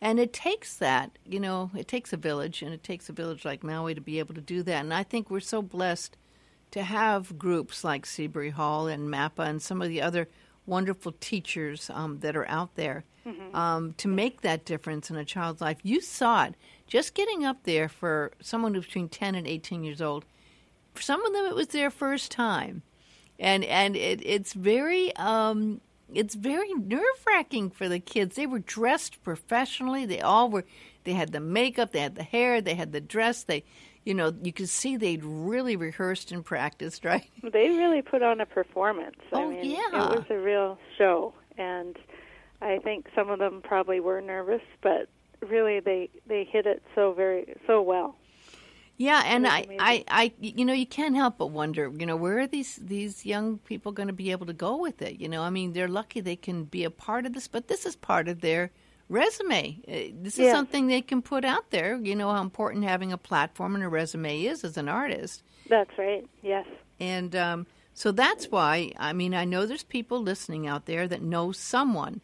and 0.00 0.18
it 0.18 0.32
takes 0.32 0.76
that. 0.76 1.18
You 1.24 1.40
know, 1.40 1.70
it 1.76 1.88
takes 1.88 2.12
a 2.12 2.16
village, 2.16 2.62
and 2.62 2.72
it 2.72 2.82
takes 2.82 3.08
a 3.08 3.12
village 3.12 3.44
like 3.44 3.62
Maui 3.62 3.94
to 3.94 4.00
be 4.00 4.18
able 4.18 4.34
to 4.34 4.40
do 4.40 4.62
that. 4.64 4.80
And 4.80 4.92
I 4.92 5.02
think 5.02 5.30
we're 5.30 5.40
so 5.40 5.62
blessed 5.62 6.16
to 6.72 6.82
have 6.82 7.38
groups 7.38 7.84
like 7.84 8.06
Seabury 8.06 8.50
Hall 8.50 8.86
and 8.86 9.08
MAPA 9.08 9.46
and 9.48 9.62
some 9.62 9.80
of 9.82 9.88
the 9.88 10.02
other 10.02 10.28
wonderful 10.66 11.12
teachers 11.20 11.90
um, 11.94 12.18
that 12.20 12.36
are 12.36 12.48
out 12.48 12.74
there 12.74 13.04
um, 13.54 13.94
to 13.94 14.08
make 14.08 14.40
that 14.42 14.64
difference 14.64 15.10
in 15.10 15.16
a 15.16 15.24
child's 15.24 15.60
life. 15.60 15.78
You 15.82 16.00
saw 16.00 16.44
it 16.44 16.54
just 16.86 17.14
getting 17.14 17.44
up 17.44 17.64
there 17.64 17.88
for 17.88 18.32
someone 18.40 18.74
who's 18.74 18.86
between 18.86 19.08
ten 19.08 19.34
and 19.34 19.46
eighteen 19.46 19.84
years 19.84 20.00
old. 20.02 20.24
For 20.94 21.02
some 21.02 21.24
of 21.24 21.32
them, 21.32 21.46
it 21.46 21.54
was 21.54 21.68
their 21.68 21.90
first 21.90 22.30
time 22.32 22.82
and 23.38 23.64
and 23.64 23.94
it, 23.96 24.20
it's 24.24 24.52
very 24.52 25.14
um 25.16 25.80
it's 26.12 26.34
very 26.34 26.72
nerve 26.74 27.02
wracking 27.26 27.70
for 27.70 27.88
the 27.88 28.00
kids. 28.00 28.34
They 28.36 28.46
were 28.46 28.60
dressed 28.60 29.22
professionally. 29.22 30.06
They 30.06 30.20
all 30.20 30.48
were. 30.50 30.64
They 31.04 31.12
had 31.12 31.32
the 31.32 31.40
makeup. 31.40 31.92
They 31.92 32.00
had 32.00 32.14
the 32.16 32.22
hair. 32.22 32.60
They 32.62 32.74
had 32.74 32.92
the 32.92 33.00
dress. 33.00 33.42
They, 33.42 33.62
you 34.06 34.14
know, 34.14 34.32
you 34.42 34.52
could 34.52 34.70
see 34.70 34.96
they'd 34.96 35.22
really 35.22 35.76
rehearsed 35.76 36.32
and 36.32 36.42
practiced, 36.44 37.04
right? 37.04 37.28
They 37.42 37.68
really 37.68 38.00
put 38.00 38.22
on 38.22 38.40
a 38.40 38.46
performance. 38.46 39.16
I 39.34 39.36
Oh, 39.36 39.50
mean, 39.50 39.64
yeah. 39.70 40.12
it 40.12 40.18
was 40.18 40.24
a 40.30 40.38
real 40.38 40.78
show, 40.96 41.34
and 41.58 41.94
I 42.60 42.78
think 42.78 43.06
some 43.14 43.30
of 43.30 43.38
them 43.38 43.60
probably 43.62 44.00
were 44.00 44.20
nervous, 44.20 44.62
but 44.82 45.08
really 45.46 45.80
they 45.80 46.10
they 46.26 46.44
hit 46.44 46.66
it 46.66 46.82
so 46.94 47.12
very 47.12 47.54
so 47.66 47.82
well. 47.82 48.16
Yeah, 48.96 49.22
and 49.24 49.46
I. 49.46 49.64
I, 49.78 50.04
I, 50.08 50.32
you 50.40 50.64
know, 50.64 50.72
you 50.72 50.86
can't 50.86 51.14
help 51.14 51.38
but 51.38 51.52
wonder, 51.52 51.88
you 51.96 52.04
know, 52.04 52.16
where 52.16 52.40
are 52.40 52.46
these 52.48 52.76
these 52.76 53.24
young 53.24 53.58
people 53.58 53.92
going 53.92 54.08
to 54.08 54.12
be 54.12 54.32
able 54.32 54.46
to 54.46 54.52
go 54.52 54.76
with 54.76 55.00
it? 55.02 55.20
You 55.20 55.28
know, 55.28 55.42
I 55.42 55.50
mean, 55.50 55.72
they're 55.72 55.86
lucky 55.86 56.20
they 56.20 56.34
can 56.34 56.64
be 56.64 56.82
a 56.82 56.90
part 56.90 57.24
of 57.24 57.32
this, 57.32 57.46
but 57.46 57.68
this 57.68 57.86
is 57.86 57.94
part 57.94 58.26
of 58.26 58.40
their 58.40 58.72
resume. 59.08 59.78
Uh, 59.86 60.12
This 60.20 60.34
is 60.34 60.46
Yeah. 60.46 60.52
something 60.52 60.88
they 60.88 61.00
can 61.00 61.22
put 61.22 61.44
out 61.44 61.70
there. 61.70 61.96
You 61.96 62.16
know 62.16 62.32
how 62.32 62.42
important 62.42 62.84
having 62.84 63.12
a 63.12 63.16
platform 63.18 63.76
and 63.76 63.84
a 63.84 63.88
resume 63.88 64.42
is 64.42 64.64
as 64.64 64.76
an 64.76 64.88
artist. 64.88 65.44
That's 65.68 65.96
right. 65.96 66.26
Yes. 66.42 66.66
And 66.98 67.36
um, 67.36 67.66
so 67.94 68.10
that's 68.10 68.50
why, 68.50 68.92
I 68.98 69.12
mean, 69.12 69.32
I 69.32 69.44
know 69.44 69.64
there's 69.64 69.84
people 69.84 70.20
listening 70.20 70.66
out 70.66 70.86
there 70.86 71.06
that 71.06 71.22
know 71.22 71.52
someone 71.52 72.20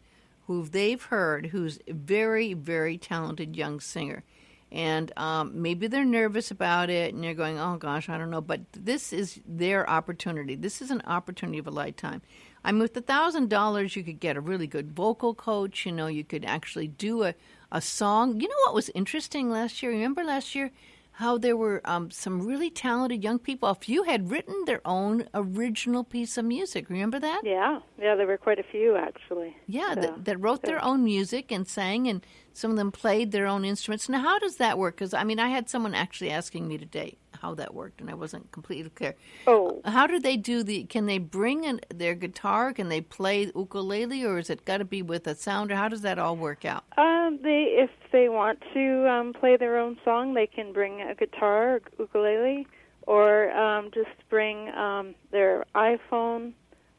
who 0.47 0.65
they've 0.65 1.01
heard 1.01 1.47
who's 1.47 1.79
a 1.87 1.93
very, 1.93 2.53
very 2.53 2.97
talented 2.97 3.55
young 3.55 3.79
singer. 3.79 4.23
And 4.71 5.11
um, 5.17 5.61
maybe 5.61 5.87
they're 5.87 6.03
nervous 6.05 6.51
about 6.51 6.89
it 6.89 7.13
and 7.13 7.23
they're 7.23 7.33
going, 7.33 7.57
oh 7.59 7.77
gosh, 7.77 8.09
I 8.09 8.17
don't 8.17 8.29
know. 8.29 8.41
But 8.41 8.61
this 8.73 9.13
is 9.13 9.39
their 9.47 9.89
opportunity. 9.89 10.55
This 10.55 10.81
is 10.81 10.91
an 10.91 11.01
opportunity 11.05 11.59
of 11.59 11.67
a 11.67 11.71
lifetime. 11.71 12.21
I 12.63 12.71
mean, 12.71 12.81
with 12.81 12.97
a 12.97 13.01
thousand 13.01 13.49
dollars, 13.49 13.95
you 13.95 14.03
could 14.03 14.19
get 14.19 14.37
a 14.37 14.41
really 14.41 14.67
good 14.67 14.91
vocal 14.91 15.33
coach. 15.33 15.85
You 15.85 15.91
know, 15.91 16.07
you 16.07 16.23
could 16.23 16.43
actually 16.43 16.87
do 16.87 17.23
a, 17.23 17.35
a 17.71 17.79
song. 17.79 18.41
You 18.41 18.47
know 18.47 18.55
what 18.65 18.73
was 18.73 18.89
interesting 18.89 19.49
last 19.49 19.81
year? 19.81 19.91
Remember 19.91 20.23
last 20.23 20.55
year 20.55 20.71
how 21.17 21.37
there 21.37 21.55
were 21.55 21.81
um, 21.85 22.11
some 22.11 22.45
really 22.45 22.69
talented 22.69 23.23
young 23.23 23.39
people. 23.39 23.69
A 23.69 23.75
few 23.75 24.03
had 24.03 24.29
written 24.29 24.65
their 24.65 24.81
own 24.85 25.29
original 25.33 26.03
piece 26.03 26.37
of 26.37 26.43
music. 26.43 26.89
Remember 26.89 27.19
that? 27.19 27.41
Yeah, 27.45 27.79
yeah, 27.97 28.15
there 28.15 28.27
were 28.27 28.37
quite 28.37 28.59
a 28.59 28.63
few 28.63 28.97
actually. 28.97 29.55
Yeah, 29.65 29.93
so, 29.93 30.01
that, 30.01 30.25
that, 30.25 30.37
wrote 30.41 30.61
so. 30.61 30.67
their 30.67 30.83
own 30.83 31.05
music 31.05 31.51
and 31.51 31.65
sang, 31.67 32.07
and 32.07 32.25
some 32.53 32.71
of 32.71 32.77
them 32.77 32.91
played 32.91 33.31
their 33.31 33.47
own 33.47 33.63
instruments. 33.63 34.09
Now, 34.09 34.21
how 34.21 34.39
does 34.39 34.57
that 34.57 34.77
work? 34.77 34.95
Because 34.95 35.13
I 35.13 35.23
mean, 35.23 35.39
I 35.39 35.49
had 35.49 35.69
someone 35.69 35.95
actually 35.95 36.31
asking 36.31 36.67
me 36.67 36.77
today 36.77 37.17
how 37.45 37.53
that 37.53 37.73
worked, 37.73 38.01
and 38.01 38.09
I 38.09 38.15
wasn't 38.15 38.51
completely 38.51 38.89
clear. 38.89 39.13
Oh, 39.45 39.81
how 39.85 40.07
do 40.07 40.19
they 40.19 40.35
do 40.35 40.63
the? 40.63 40.83
Can 40.85 41.05
they 41.05 41.19
bring 41.19 41.63
in 41.63 41.79
their 41.93 42.15
guitar? 42.15 42.73
Can 42.73 42.89
they 42.89 43.01
play 43.01 43.51
ukulele, 43.55 44.25
or 44.25 44.39
is 44.39 44.49
it 44.49 44.65
got 44.65 44.77
to 44.77 44.85
be 44.85 45.01
with 45.01 45.27
a 45.27 45.35
sounder? 45.35 45.75
How 45.75 45.87
does 45.87 46.01
that 46.01 46.17
all 46.17 46.35
work 46.35 46.65
out? 46.65 46.83
Um, 46.97 47.39
they 47.43 47.61
if 47.85 47.91
they 48.11 48.29
want 48.29 48.63
to 48.73 49.09
um, 49.09 49.33
play 49.33 49.57
their 49.57 49.77
own 49.77 49.97
song, 50.03 50.33
they 50.33 50.47
can 50.47 50.73
bring 50.73 51.01
a 51.01 51.13
guitar, 51.13 51.75
or 51.75 51.81
ukulele, 51.99 52.67
or 53.03 53.51
um, 53.51 53.91
just 53.93 54.17
bring 54.29 54.69
um, 54.69 55.13
their 55.31 55.65
iPhone. 55.75 56.53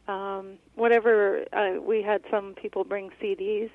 Um, 0.06 0.58
whatever 0.76 1.44
uh, 1.52 1.80
we 1.80 2.02
had 2.02 2.22
some 2.30 2.54
people 2.54 2.84
bring 2.84 3.10
CDs, 3.20 3.70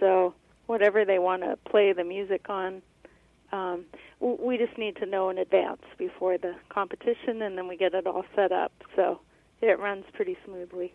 so 0.00 0.34
whatever 0.66 1.04
they 1.04 1.20
want 1.20 1.42
to 1.42 1.56
play 1.70 1.92
the 1.92 2.02
music 2.02 2.48
on 2.48 2.82
um, 3.52 3.84
we 4.20 4.56
just 4.56 4.76
need 4.78 4.96
to 4.96 5.06
know 5.06 5.30
in 5.30 5.38
advance 5.38 5.82
before 5.98 6.38
the 6.38 6.54
competition, 6.68 7.42
and 7.42 7.56
then 7.56 7.68
we 7.68 7.76
get 7.76 7.94
it 7.94 8.06
all 8.06 8.24
set 8.34 8.52
up. 8.52 8.72
So 8.96 9.20
it 9.60 9.78
runs 9.78 10.04
pretty 10.12 10.36
smoothly. 10.44 10.94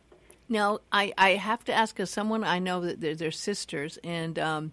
Now, 0.49 0.79
I, 0.91 1.13
I 1.17 1.31
have 1.31 1.63
to 1.65 1.73
ask, 1.73 1.99
as 1.99 2.09
someone 2.09 2.43
I 2.43 2.59
know 2.59 2.81
that 2.81 3.01
they're, 3.01 3.15
they're 3.15 3.31
sisters, 3.31 3.99
and 4.03 4.39
um, 4.39 4.71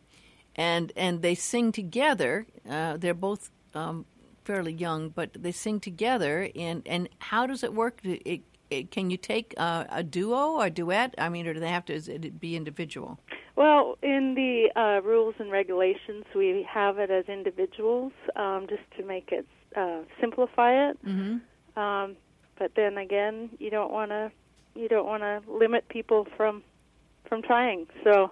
and 0.57 0.93
and 0.97 1.21
they 1.21 1.35
sing 1.35 1.73
together. 1.73 2.47
Uh, 2.69 2.97
they're 2.97 3.13
both 3.13 3.51
um, 3.75 4.07
fairly 4.45 4.73
young, 4.73 5.09
but 5.09 5.31
they 5.35 5.53
sing 5.53 5.81
together. 5.81 6.49
And, 6.55 6.83
and 6.87 7.09
how 7.19 7.47
does 7.47 7.65
it 7.65 7.75
work? 7.75 8.01
It, 8.05 8.43
it, 8.71 8.91
can 8.91 9.11
you 9.11 9.17
take 9.17 9.55
uh, 9.57 9.85
a 9.91 10.03
duo 10.03 10.53
or 10.53 10.67
a 10.67 10.71
duet? 10.71 11.15
I 11.19 11.29
mean, 11.29 11.47
or 11.47 11.55
do 11.55 11.61
they 11.61 11.69
have 11.69 11.85
to 11.87 12.01
be 12.31 12.57
individual? 12.57 13.19
Well, 13.57 13.97
in 14.03 14.35
the 14.35 14.71
uh, 14.75 15.01
rules 15.07 15.35
and 15.39 15.51
regulations, 15.51 16.25
we 16.35 16.67
have 16.69 16.99
it 16.99 17.11
as 17.11 17.27
individuals, 17.27 18.13
um, 18.35 18.67
just 18.69 18.83
to 18.97 19.05
make 19.05 19.31
it 19.31 19.47
uh, 19.77 20.01
simplify 20.21 20.91
it. 20.91 21.07
Mm-hmm. 21.07 21.79
Um, 21.79 22.17
but 22.59 22.73
then 22.75 22.99
again, 22.99 23.51
you 23.59 23.71
don't 23.71 23.93
want 23.93 24.11
to 24.11 24.31
you 24.75 24.89
don't 24.89 25.07
want 25.07 25.23
to 25.23 25.43
limit 25.51 25.89
people 25.89 26.27
from 26.37 26.63
from 27.29 27.43
trying. 27.43 27.87
So 28.03 28.31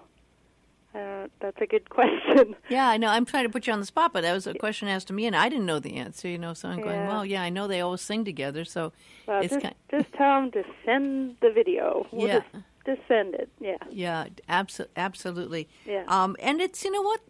uh, 0.93 1.27
that's 1.39 1.59
a 1.61 1.65
good 1.65 1.89
question. 1.89 2.55
Yeah, 2.69 2.87
I 2.87 2.97
know. 2.97 3.07
I'm 3.07 3.25
trying 3.25 3.45
to 3.45 3.49
put 3.49 3.67
you 3.67 3.73
on 3.73 3.79
the 3.79 3.85
spot, 3.85 4.13
but 4.13 4.21
that 4.21 4.33
was 4.33 4.45
a 4.45 4.53
question 4.53 4.87
asked 4.87 5.07
to 5.07 5.13
me, 5.13 5.25
and 5.25 5.35
I 5.35 5.49
didn't 5.49 5.65
know 5.65 5.79
the 5.79 5.95
answer. 5.95 6.27
You 6.27 6.37
know, 6.37 6.53
so 6.53 6.69
I'm 6.69 6.81
going, 6.81 7.07
well, 7.07 7.25
yeah, 7.25 7.41
I 7.41 7.49
know 7.49 7.67
they 7.67 7.81
always 7.81 8.01
sing 8.01 8.25
together, 8.25 8.65
so 8.65 8.91
well, 9.27 9.41
it's 9.41 9.53
just, 9.53 9.63
kind... 9.63 9.75
just 9.89 10.11
tell 10.13 10.41
them 10.41 10.51
to 10.51 10.63
send 10.85 11.37
the 11.41 11.49
video. 11.49 12.07
We'll 12.11 12.27
yeah. 12.27 12.39
Just, 12.39 12.65
descended. 12.85 13.49
Yeah. 13.59 13.77
Yeah, 13.89 14.27
abso- 14.49 14.87
absolutely. 14.95 15.67
Yeah. 15.85 16.03
Um, 16.07 16.35
and 16.39 16.61
it's 16.61 16.83
you 16.83 16.91
know 16.91 17.01
what? 17.01 17.21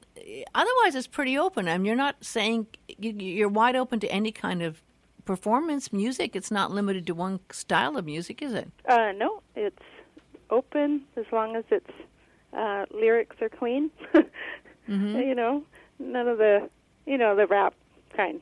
Otherwise, 0.55 0.95
it's 0.95 1.07
pretty 1.07 1.37
open. 1.37 1.67
I 1.67 1.77
mean, 1.77 1.85
you're 1.85 1.95
not 1.95 2.23
saying 2.23 2.67
you're 2.99 3.49
wide 3.49 3.75
open 3.75 3.99
to 4.01 4.11
any 4.11 4.31
kind 4.31 4.61
of 4.61 4.81
performance 5.25 5.91
music. 5.91 6.35
It's 6.35 6.51
not 6.51 6.71
limited 6.71 7.07
to 7.07 7.13
one 7.13 7.39
style 7.51 7.97
of 7.97 8.05
music, 8.05 8.41
is 8.41 8.53
it? 8.53 8.71
Uh, 8.87 9.11
no, 9.15 9.41
it's 9.55 9.83
open 10.49 11.03
as 11.17 11.25
long 11.31 11.55
as 11.55 11.63
its 11.69 11.89
uh, 12.53 12.85
lyrics 12.93 13.37
are 13.41 13.49
clean. 13.49 13.89
mm-hmm. 14.13 15.17
You 15.17 15.35
know, 15.35 15.63
none 15.99 16.27
of 16.27 16.37
the 16.37 16.69
you 17.05 17.17
know 17.17 17.35
the 17.35 17.47
rap 17.47 17.73
kind. 18.15 18.41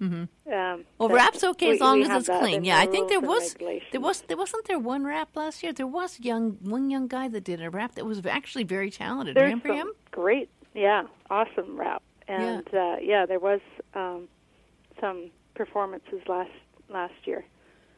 Mm-hmm. 0.00 0.52
Um, 0.52 0.84
well, 0.98 1.08
rap's 1.08 1.42
okay 1.42 1.72
as 1.72 1.80
long 1.80 2.02
as 2.02 2.28
it's 2.28 2.38
clean. 2.38 2.64
Yeah, 2.64 2.78
I 2.78 2.86
think 2.86 3.08
there 3.08 3.20
was 3.20 3.56
there 3.92 4.00
was 4.00 4.20
there 4.22 4.36
wasn't 4.36 4.66
there 4.66 4.78
one 4.78 5.04
rap 5.04 5.30
last 5.34 5.62
year. 5.62 5.72
There 5.72 5.88
was 5.88 6.20
young 6.20 6.58
one 6.60 6.88
young 6.88 7.08
guy 7.08 7.28
that 7.28 7.42
did 7.42 7.60
a 7.60 7.68
rap 7.68 7.96
that 7.96 8.06
was 8.06 8.24
actually 8.24 8.64
very 8.64 8.90
talented. 8.90 9.36
There's 9.36 9.44
Remember 9.44 9.74
him? 9.74 9.88
Great, 10.12 10.50
yeah, 10.74 11.04
awesome 11.30 11.78
rap, 11.78 12.02
and 12.28 12.68
yeah, 12.72 12.80
uh, 12.80 12.96
yeah 13.00 13.26
there 13.26 13.40
was 13.40 13.60
um, 13.94 14.28
some 15.00 15.30
performances 15.54 16.20
last 16.28 16.50
last 16.88 17.14
year. 17.24 17.44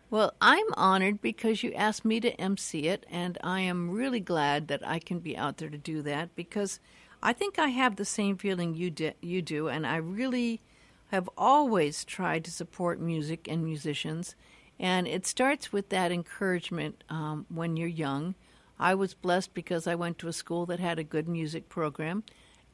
Well, 0.08 0.32
I'm 0.40 0.66
honored 0.74 1.20
because 1.20 1.62
you 1.62 1.72
asked 1.74 2.04
me 2.04 2.18
to 2.20 2.32
MC 2.40 2.88
it, 2.88 3.06
and 3.08 3.38
I 3.44 3.60
am 3.60 3.90
really 3.90 4.18
glad 4.20 4.66
that 4.68 4.86
I 4.86 4.98
can 4.98 5.20
be 5.20 5.36
out 5.36 5.58
there 5.58 5.68
to 5.68 5.78
do 5.78 6.02
that 6.02 6.34
because 6.34 6.80
I 7.22 7.32
think 7.32 7.58
I 7.58 7.68
have 7.68 7.96
the 7.96 8.04
same 8.04 8.36
feeling 8.36 8.74
you 8.74 8.90
di- 8.90 9.14
you 9.20 9.42
do, 9.42 9.68
and 9.68 9.86
I 9.86 9.96
really 9.96 10.62
have 11.10 11.28
always 11.36 12.04
tried 12.04 12.44
to 12.44 12.50
support 12.50 13.00
music 13.00 13.48
and 13.48 13.64
musicians, 13.64 14.36
and 14.78 15.08
it 15.08 15.26
starts 15.26 15.72
with 15.72 15.88
that 15.88 16.12
encouragement 16.12 17.02
um, 17.08 17.46
when 17.48 17.76
you're 17.76 17.88
young. 17.88 18.34
I 18.78 18.94
was 18.94 19.12
blessed 19.12 19.52
because 19.52 19.86
I 19.86 19.96
went 19.96 20.18
to 20.18 20.28
a 20.28 20.32
school 20.32 20.66
that 20.66 20.80
had 20.80 20.98
a 20.98 21.04
good 21.04 21.28
music 21.28 21.68
program, 21.68 22.22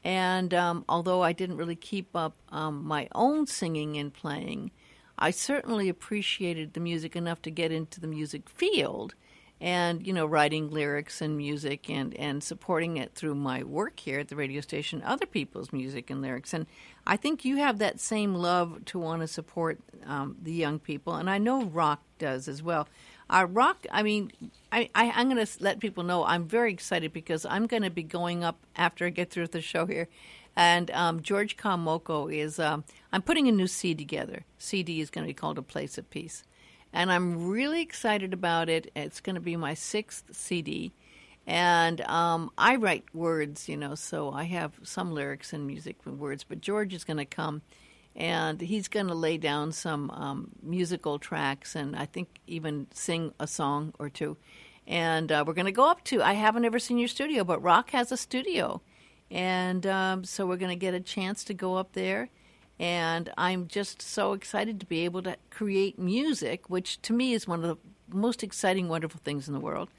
and 0.03 0.53
um, 0.53 0.85
although 0.87 1.23
I 1.23 1.33
didn't 1.33 1.57
really 1.57 1.75
keep 1.75 2.15
up 2.15 2.35
um, 2.49 2.85
my 2.85 3.07
own 3.15 3.47
singing 3.47 3.97
and 3.97 4.13
playing, 4.13 4.71
I 5.17 5.31
certainly 5.31 5.89
appreciated 5.89 6.73
the 6.73 6.79
music 6.79 7.15
enough 7.15 7.41
to 7.41 7.51
get 7.51 7.71
into 7.71 7.99
the 7.99 8.07
music 8.07 8.47
field 8.49 9.15
and 9.59 10.05
you 10.05 10.13
know 10.13 10.25
writing 10.25 10.69
lyrics 10.69 11.21
and 11.21 11.35
music 11.35 11.89
and 11.89 12.13
and 12.15 12.43
supporting 12.43 12.97
it 12.97 13.13
through 13.15 13.33
my 13.33 13.63
work 13.63 13.99
here 13.99 14.19
at 14.19 14.27
the 14.27 14.35
radio 14.35 14.61
station 14.61 15.01
other 15.03 15.25
people's 15.25 15.73
music 15.73 16.09
and 16.09 16.21
lyrics. 16.21 16.53
And 16.53 16.67
i 17.05 17.17
think 17.17 17.43
you 17.43 17.57
have 17.57 17.79
that 17.79 17.99
same 17.99 18.35
love 18.35 18.85
to 18.85 18.99
want 18.99 19.21
to 19.21 19.27
support 19.27 19.79
um, 20.05 20.37
the 20.41 20.53
young 20.53 20.79
people. 20.79 21.15
And 21.15 21.29
i 21.29 21.37
know 21.37 21.63
rock 21.63 22.01
does 22.19 22.47
as 22.47 22.61
well. 22.61 22.87
Uh, 23.29 23.45
rock 23.49 23.85
i 23.91 24.03
mean 24.03 24.31
I, 24.71 24.89
I, 24.95 25.11
i'm 25.15 25.29
going 25.29 25.45
to 25.45 25.63
let 25.63 25.79
people 25.79 26.03
know 26.03 26.23
i'm 26.23 26.47
very 26.47 26.71
excited 26.71 27.11
because 27.11 27.45
i'm 27.45 27.67
going 27.67 27.83
to 27.83 27.89
be 27.89 28.03
going 28.03 28.43
up 28.43 28.65
after 28.75 29.05
i 29.05 29.09
get 29.09 29.31
through 29.31 29.43
with 29.43 29.51
the 29.53 29.61
show 29.61 29.85
here. 29.85 30.07
And 30.55 30.89
um, 30.89 31.21
George 31.21 31.55
Kahumoku 31.55 32.35
is, 32.35 32.57
um, 32.57 32.83
I'm 33.13 33.21
putting 33.21 33.47
a 33.47 33.51
new 33.51 33.67
CD 33.67 34.03
together. 34.03 34.43
CD 34.57 35.01
is 35.01 35.11
going 35.11 35.23
to 35.23 35.29
be 35.29 35.35
called 35.35 35.59
A 35.59 35.61
Place 35.61 35.99
of 35.99 36.09
Peace 36.09 36.43
and 36.93 37.11
I'm 37.11 37.49
really 37.49 37.81
excited 37.81 38.33
about 38.33 38.69
it. 38.69 38.91
It's 38.95 39.19
going 39.19 39.35
to 39.35 39.41
be 39.41 39.55
my 39.55 39.73
sixth 39.73 40.35
CD, 40.35 40.93
and 41.45 42.01
um, 42.01 42.51
I 42.57 42.75
write 42.75 43.05
words, 43.13 43.69
you 43.69 43.77
know, 43.77 43.95
so 43.95 44.31
I 44.31 44.43
have 44.43 44.73
some 44.83 45.11
lyrics 45.13 45.53
and 45.53 45.65
music 45.65 45.97
with 46.05 46.15
words. 46.15 46.43
But 46.43 46.61
George 46.61 46.93
is 46.93 47.03
going 47.03 47.17
to 47.17 47.25
come, 47.25 47.61
and 48.15 48.59
he's 48.59 48.87
going 48.87 49.07
to 49.07 49.13
lay 49.13 49.37
down 49.37 49.71
some 49.71 50.11
um, 50.11 50.49
musical 50.61 51.19
tracks, 51.19 51.75
and 51.75 51.95
I 51.95 52.05
think 52.05 52.27
even 52.47 52.87
sing 52.93 53.33
a 53.39 53.47
song 53.47 53.93
or 53.99 54.09
two. 54.09 54.37
And 54.85 55.31
uh, 55.31 55.43
we're 55.45 55.53
going 55.53 55.65
to 55.65 55.71
go 55.71 55.89
up 55.89 56.03
to. 56.05 56.21
I 56.21 56.33
haven't 56.33 56.65
ever 56.65 56.79
seen 56.79 56.97
your 56.97 57.09
studio, 57.09 57.43
but 57.43 57.61
Rock 57.61 57.91
has 57.91 58.11
a 58.11 58.17
studio, 58.17 58.81
and 59.29 59.85
um, 59.85 60.23
so 60.23 60.45
we're 60.45 60.57
going 60.57 60.77
to 60.77 60.79
get 60.79 60.93
a 60.93 60.99
chance 60.99 61.43
to 61.45 61.53
go 61.53 61.75
up 61.75 61.93
there 61.93 62.29
and 62.79 63.31
I'm 63.37 63.67
just 63.67 64.01
so 64.01 64.33
excited 64.33 64.79
to 64.79 64.85
be 64.85 65.05
able 65.05 65.23
to 65.23 65.35
create 65.49 65.97
music, 65.97 66.69
which 66.69 67.01
to 67.03 67.13
me 67.13 67.33
is 67.33 67.47
one 67.47 67.63
of 67.63 67.67
the 67.67 67.77
most 68.15 68.43
exciting, 68.43 68.87
wonderful 68.87 69.19
things 69.23 69.47
in 69.47 69.53
the 69.53 69.59
world. 69.59 69.89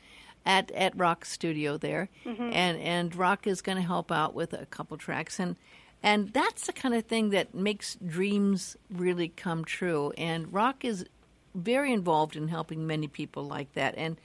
At 0.46 0.70
at 0.70 0.96
Rock 0.96 1.24
Studio 1.24 1.76
there, 1.76 2.08
mm-hmm. 2.24 2.50
and 2.52 2.80
and 2.80 3.14
Rock 3.14 3.46
is 3.46 3.60
going 3.60 3.76
to 3.76 3.82
help 3.82 4.10
out 4.10 4.34
with 4.34 4.54
a 4.54 4.66
couple 4.66 4.96
tracks, 4.96 5.38
and 5.38 5.56
and 6.02 6.32
that's 6.32 6.66
the 6.66 6.72
kind 6.72 6.94
of 6.94 7.04
thing 7.04 7.30
that 7.30 7.54
makes 7.54 7.96
dreams 7.96 8.76
really 8.88 9.28
come 9.28 9.64
true. 9.64 10.12
And 10.16 10.50
Rock 10.52 10.84
is 10.84 11.04
very 11.54 11.92
involved 11.92 12.36
in 12.36 12.48
helping 12.48 12.86
many 12.86 13.08
people 13.08 13.44
like 13.44 13.72
that, 13.74 13.94
and 13.98 14.16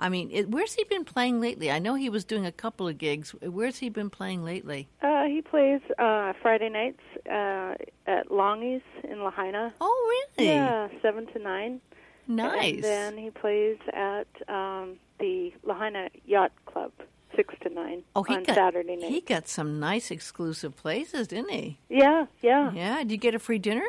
I 0.00 0.08
mean, 0.08 0.30
it, 0.32 0.48
where's 0.48 0.72
he 0.72 0.84
been 0.84 1.04
playing 1.04 1.40
lately? 1.42 1.70
I 1.70 1.78
know 1.78 1.94
he 1.94 2.08
was 2.08 2.24
doing 2.24 2.46
a 2.46 2.52
couple 2.52 2.88
of 2.88 2.96
gigs. 2.96 3.34
Where's 3.42 3.78
he 3.78 3.90
been 3.90 4.08
playing 4.08 4.42
lately? 4.42 4.88
Uh, 5.02 5.24
he 5.24 5.42
plays 5.42 5.82
uh, 5.98 6.32
Friday 6.40 6.70
nights 6.70 7.02
uh, 7.26 7.74
at 8.06 8.30
Longhi's 8.30 8.82
in 9.04 9.22
Lahaina. 9.22 9.74
Oh, 9.78 10.24
really? 10.38 10.48
Yeah, 10.48 10.88
seven 11.02 11.26
to 11.34 11.38
nine. 11.38 11.82
Nice. 12.26 12.76
And 12.76 12.84
then 12.84 13.18
he 13.18 13.30
plays 13.30 13.76
at 13.92 14.26
um, 14.48 14.96
the 15.18 15.52
Lahaina 15.64 16.08
Yacht 16.24 16.52
Club 16.64 16.92
six 17.36 17.54
to 17.60 17.68
nine 17.68 18.02
oh, 18.16 18.22
he 18.22 18.34
on 18.34 18.42
got, 18.44 18.54
Saturday 18.54 18.96
night. 18.96 19.10
He 19.10 19.20
got 19.20 19.48
some 19.48 19.78
nice 19.78 20.10
exclusive 20.10 20.76
places, 20.76 21.28
didn't 21.28 21.50
he? 21.50 21.78
Yeah, 21.90 22.26
yeah. 22.40 22.72
Yeah. 22.72 22.98
Did 22.98 23.12
you 23.12 23.18
get 23.18 23.34
a 23.34 23.38
free 23.38 23.58
dinner? 23.58 23.84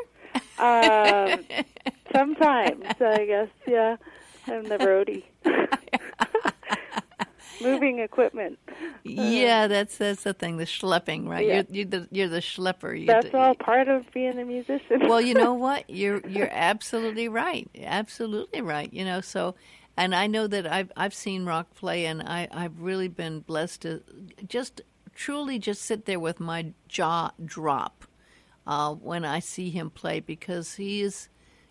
Um, 0.58 1.44
sometimes, 2.12 2.84
I 3.00 3.24
guess. 3.26 3.48
Yeah, 3.66 3.96
I'm 4.46 4.64
the 4.64 4.78
roadie. 4.78 5.24
Moving 7.60 8.00
equipment. 8.00 8.58
yeah, 9.04 9.68
that's 9.68 9.96
that's 9.98 10.24
the 10.24 10.32
thing, 10.34 10.56
the 10.56 10.64
schlepping, 10.64 11.28
right? 11.28 11.46
Yeah. 11.46 11.54
You're, 11.54 11.64
you're 11.70 11.84
the 11.86 12.08
you're 12.10 12.28
the 12.28 12.40
schlepper. 12.40 12.98
You 12.98 13.06
That's 13.06 13.26
d- 13.30 13.36
all 13.36 13.54
part 13.54 13.86
of 13.88 14.10
being 14.12 14.36
a 14.38 14.44
musician. 14.44 15.00
well, 15.08 15.20
you 15.20 15.34
know 15.34 15.54
what? 15.66 15.88
You're 15.88 16.26
you're 16.26 16.48
absolutely 16.50 17.28
right. 17.28 17.68
Absolutely 17.80 18.62
right. 18.62 18.92
You 18.92 19.04
know, 19.04 19.20
so 19.20 19.54
and 19.96 20.14
I 20.14 20.26
know 20.26 20.46
that 20.48 20.66
I've 20.66 20.90
I've 20.96 21.14
seen 21.14 21.44
Rock 21.44 21.72
play 21.74 22.06
and 22.06 22.22
I 22.22 22.48
I've 22.50 22.80
really 22.80 23.08
been 23.08 23.40
blessed 23.40 23.82
to 23.82 24.02
just 24.48 24.80
truly 25.14 25.58
just 25.60 25.82
sit 25.82 26.06
there 26.06 26.18
with 26.18 26.40
my 26.40 26.72
jaw 26.88 27.30
drop 27.44 28.06
uh, 28.66 28.92
when 28.94 29.24
I 29.24 29.38
see 29.38 29.70
him 29.70 29.90
play 29.90 30.18
because 30.18 30.74
he 30.76 31.00
is 31.02 31.28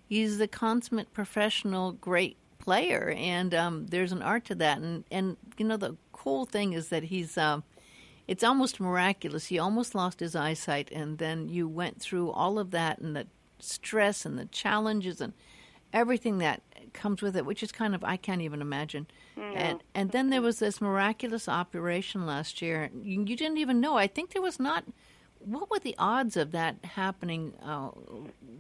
he's 0.08 0.38
the 0.38 0.48
consummate 0.48 1.12
professional 1.12 1.92
great 1.94 2.38
player 2.62 3.14
and 3.18 3.54
um, 3.54 3.88
there's 3.88 4.12
an 4.12 4.22
art 4.22 4.46
to 4.46 4.56
that 4.56 4.78
and 4.78 5.04
and 5.12 5.38
you 5.58 5.66
know 5.66 5.78
the 5.78 5.96
cool 6.14 6.46
thing 6.46 6.74
is 6.74 6.90
that 6.90 7.04
he's 7.04 7.38
um, 7.38 7.64
it's 8.28 8.44
almost 8.44 8.80
miraculous. 8.80 9.48
He 9.48 9.60
almost 9.60 9.96
lost 9.96 10.20
his 10.22 10.36
eyesight, 10.36 10.90
and 10.92 11.18
then 11.18 11.50
you 11.50 11.68
went 11.68 12.00
through 12.00 12.32
all 12.32 12.60
of 12.60 12.72
that 12.72 13.00
and 13.00 13.16
the 13.16 13.28
stress 13.60 14.26
and 14.26 14.38
the 14.40 14.46
challenges 14.46 15.20
and 15.20 15.34
everything 15.92 16.38
that 16.38 16.62
comes 16.94 17.22
with 17.22 17.36
it, 17.36 17.46
which 17.46 17.62
is 17.62 17.72
kind 17.72 17.94
of 17.94 18.04
I 18.04 18.18
can't 18.18 18.42
even 18.42 18.62
imagine. 18.62 19.08
And 19.36 19.84
and 19.94 20.12
then 20.12 20.30
there 20.30 20.42
was 20.42 20.60
this 20.60 20.80
miraculous 20.80 21.50
operation 21.50 22.26
last 22.26 22.62
year. 22.62 22.90
You, 23.02 23.24
you 23.26 23.36
didn't 23.36 23.58
even 23.58 23.82
know. 23.82 23.98
I 23.98 24.08
think 24.08 24.32
there 24.32 24.42
was 24.42 24.60
not. 24.60 24.86
What 25.40 25.72
were 25.72 25.80
the 25.80 25.96
odds 25.98 26.38
of 26.38 26.52
that 26.52 26.76
happening? 26.86 27.54
Uh, 27.62 27.90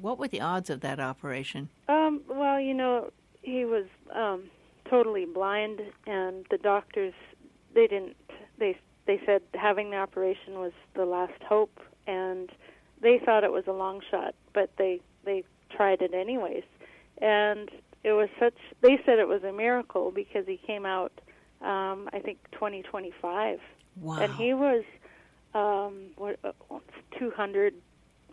what 0.01 0.17
were 0.17 0.27
the 0.27 0.41
odds 0.41 0.71
of 0.71 0.81
that 0.81 0.99
operation? 0.99 1.69
Um, 1.87 2.21
well, 2.27 2.59
you 2.59 2.73
know, 2.73 3.11
he 3.41 3.65
was 3.65 3.85
um, 4.15 4.43
totally 4.89 5.25
blind, 5.25 5.81
and 6.05 6.45
the 6.51 6.57
doctors 6.57 7.13
they 7.73 7.87
didn't 7.87 8.15
they 8.59 8.77
they 9.07 9.19
said 9.25 9.41
having 9.53 9.89
the 9.91 9.97
operation 9.97 10.55
was 10.59 10.73
the 10.95 11.05
last 11.05 11.41
hope, 11.47 11.79
and 12.07 12.49
they 13.01 13.19
thought 13.23 13.43
it 13.43 13.51
was 13.51 13.63
a 13.67 13.71
long 13.73 14.01
shot, 14.09 14.35
but 14.53 14.71
they 14.77 14.99
they 15.25 15.43
tried 15.75 16.01
it 16.01 16.13
anyways, 16.13 16.63
and 17.21 17.69
it 18.03 18.13
was 18.13 18.29
such 18.39 18.55
they 18.81 18.99
said 19.05 19.19
it 19.19 19.27
was 19.27 19.43
a 19.43 19.51
miracle 19.53 20.11
because 20.11 20.45
he 20.45 20.57
came 20.57 20.85
out 20.85 21.11
um, 21.61 22.09
I 22.13 22.19
think 22.23 22.39
2025, 22.53 23.59
Wow. 24.01 24.17
and 24.19 24.33
he 24.33 24.53
was 24.53 24.83
um, 25.53 26.11
what 26.17 26.39
uh, 26.43 26.51
200 27.19 27.73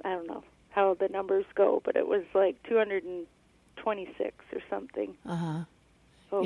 I 0.05 0.11
don't 0.11 0.27
know 0.27 0.45
how 0.71 0.95
the 0.95 1.09
numbers 1.09 1.45
go, 1.55 1.83
but 1.85 1.97
it 1.97 2.07
was 2.07 2.23
like 2.35 2.57
226 3.83 4.35
or 4.53 4.61
something 4.71 5.15
uh 5.27 5.37
huh. 5.37 5.59
over. 6.33 6.45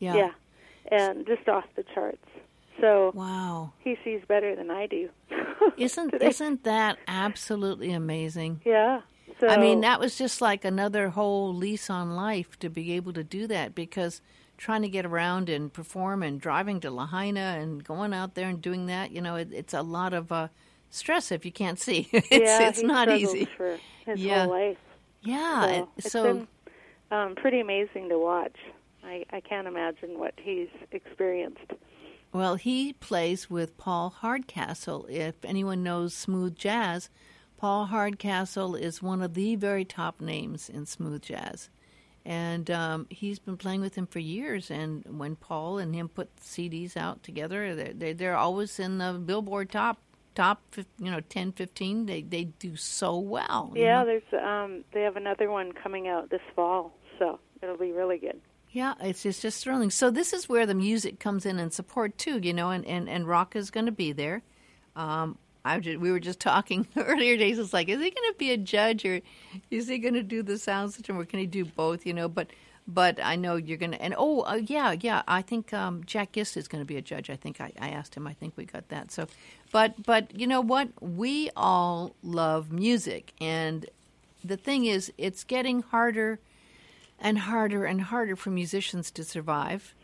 Yeah. 0.00 0.14
Yeah. 0.14 0.14
Yeah. 0.16 0.30
And 0.90 1.26
just 1.26 1.48
off 1.48 1.64
the 1.76 1.84
charts. 1.94 2.24
So 2.80 3.12
Wow. 3.14 3.72
he 3.78 3.96
sees 4.04 4.20
better 4.28 4.54
than 4.56 4.70
I 4.70 4.86
do. 4.86 5.08
Isn't 5.76 6.10
today. 6.10 6.26
isn't 6.28 6.64
that 6.64 6.98
absolutely 7.08 7.92
amazing? 7.92 8.60
Yeah. 8.64 9.00
So 9.40 9.48
I 9.48 9.56
mean, 9.56 9.80
that 9.80 9.98
was 10.00 10.16
just 10.18 10.40
like 10.40 10.64
another 10.64 11.08
whole 11.10 11.54
lease 11.54 11.88
on 11.90 12.14
life 12.14 12.58
to 12.60 12.68
be 12.68 12.92
able 12.92 13.12
to 13.14 13.24
do 13.24 13.46
that 13.48 13.74
because 13.74 14.20
trying 14.58 14.82
to 14.82 14.88
get 14.88 15.04
around 15.06 15.48
and 15.48 15.72
perform 15.72 16.22
and 16.22 16.40
driving 16.40 16.78
to 16.80 16.90
Lahaina 16.90 17.56
and 17.60 17.82
going 17.82 18.12
out 18.14 18.34
there 18.34 18.48
and 18.48 18.60
doing 18.62 18.86
that, 18.86 19.10
you 19.10 19.20
know, 19.20 19.34
it, 19.36 19.48
it's 19.52 19.74
a 19.74 19.82
lot 19.82 20.12
of 20.12 20.30
uh, 20.30 20.48
stress 20.90 21.32
if 21.32 21.44
you 21.44 21.50
can't 21.52 21.80
see. 21.80 22.08
it's 22.12 22.30
yeah, 22.30 22.68
it's 22.68 22.82
not 22.82 23.08
easy. 23.10 23.46
for 23.56 23.78
his 24.06 24.20
Yeah. 24.20 24.44
whole 24.44 24.52
life. 24.52 24.78
Yeah. 25.22 25.84
So 26.00 26.08
so 26.08 26.46
um, 27.10 27.34
pretty 27.34 27.60
amazing 27.60 28.08
to 28.08 28.18
watch. 28.18 28.56
I, 29.02 29.24
I 29.30 29.40
can't 29.40 29.66
imagine 29.66 30.18
what 30.18 30.34
he's 30.36 30.68
experienced. 30.90 31.72
Well, 32.32 32.56
he 32.56 32.94
plays 32.94 33.48
with 33.48 33.76
Paul 33.76 34.10
Hardcastle. 34.10 35.06
If 35.08 35.36
anyone 35.44 35.82
knows 35.82 36.14
smooth 36.14 36.56
jazz, 36.56 37.08
Paul 37.58 37.86
Hardcastle 37.86 38.74
is 38.74 39.02
one 39.02 39.22
of 39.22 39.34
the 39.34 39.56
very 39.56 39.84
top 39.84 40.20
names 40.20 40.68
in 40.68 40.84
smooth 40.86 41.22
jazz. 41.22 41.70
And 42.24 42.70
um, 42.70 43.06
he's 43.10 43.38
been 43.38 43.56
playing 43.56 43.82
with 43.82 43.94
him 43.94 44.06
for 44.06 44.18
years. 44.18 44.70
And 44.70 45.04
when 45.18 45.36
Paul 45.36 45.78
and 45.78 45.94
him 45.94 46.08
put 46.08 46.34
CDs 46.36 46.96
out 46.96 47.22
together, 47.22 47.74
they're, 47.74 47.92
they're, 47.92 48.14
they're 48.14 48.36
always 48.36 48.80
in 48.80 48.98
the 48.98 49.12
Billboard 49.12 49.70
top, 49.70 49.98
top, 50.34 50.60
you 50.98 51.10
know, 51.10 51.20
10, 51.20 51.52
15. 51.52 52.06
They, 52.06 52.22
they 52.22 52.44
do 52.44 52.76
so 52.76 53.18
well. 53.18 53.72
Yeah, 53.76 54.02
know? 54.02 54.06
there's 54.06 54.44
um 54.44 54.84
they 54.92 55.02
have 55.02 55.16
another 55.16 55.50
one 55.50 55.72
coming 55.72 56.08
out 56.08 56.30
this 56.30 56.40
fall, 56.56 56.92
so 57.18 57.38
it'll 57.62 57.76
be 57.76 57.92
really 57.92 58.18
good. 58.18 58.40
Yeah, 58.70 58.94
it's 59.00 59.22
just, 59.22 59.40
just 59.40 59.62
thrilling. 59.62 59.90
So 59.90 60.10
this 60.10 60.32
is 60.32 60.48
where 60.48 60.66
the 60.66 60.74
music 60.74 61.20
comes 61.20 61.46
in 61.46 61.60
and 61.60 61.72
support 61.72 62.18
too, 62.18 62.40
you 62.40 62.52
know, 62.52 62.70
and, 62.70 62.84
and, 62.84 63.08
and 63.08 63.28
rock 63.28 63.54
is 63.54 63.70
going 63.70 63.86
to 63.86 63.92
be 63.92 64.10
there. 64.10 64.42
Um, 64.96 65.38
I 65.64 65.78
just, 65.78 66.00
we 66.00 66.10
were 66.10 66.18
just 66.18 66.40
talking 66.40 66.86
earlier 66.96 67.36
days. 67.36 67.58
It's 67.58 67.72
like, 67.72 67.88
is 67.88 68.00
he 68.00 68.10
going 68.10 68.32
to 68.32 68.34
be 68.36 68.50
a 68.50 68.56
judge 68.56 69.04
or 69.04 69.20
is 69.70 69.86
he 69.86 69.98
going 69.98 70.14
to 70.14 70.22
do 70.22 70.42
the 70.42 70.58
sound 70.58 70.92
system 70.92 71.18
or 71.18 71.24
can 71.24 71.38
he 71.38 71.46
do 71.46 71.64
both? 71.64 72.04
You 72.04 72.14
know, 72.14 72.28
but 72.28 72.48
but 72.86 73.18
I 73.22 73.36
know 73.36 73.56
you're 73.56 73.78
going 73.78 73.92
to. 73.92 74.02
And 74.02 74.14
oh 74.18 74.42
uh, 74.42 74.60
yeah, 74.66 74.94
yeah. 75.00 75.22
I 75.26 75.40
think 75.42 75.72
um, 75.72 76.02
Jack 76.04 76.32
Gist 76.32 76.56
is 76.56 76.68
going 76.68 76.82
to 76.82 76.86
be 76.86 76.96
a 76.96 77.02
judge. 77.02 77.30
I 77.30 77.36
think 77.36 77.60
I, 77.60 77.72
I 77.80 77.90
asked 77.90 78.14
him. 78.14 78.26
I 78.26 78.34
think 78.34 78.54
we 78.56 78.64
got 78.64 78.88
that. 78.88 79.10
So, 79.10 79.26
but 79.72 80.02
but 80.04 80.38
you 80.38 80.46
know 80.46 80.60
what? 80.60 80.88
We 81.00 81.50
all 81.56 82.14
love 82.22 82.72
music, 82.72 83.32
and 83.40 83.86
the 84.44 84.56
thing 84.56 84.84
is, 84.84 85.12
it's 85.16 85.44
getting 85.44 85.82
harder 85.82 86.40
and 87.20 87.38
harder 87.38 87.84
and 87.84 88.00
harder 88.02 88.36
for 88.36 88.50
musicians 88.50 89.10
to 89.12 89.24
survive. 89.24 89.94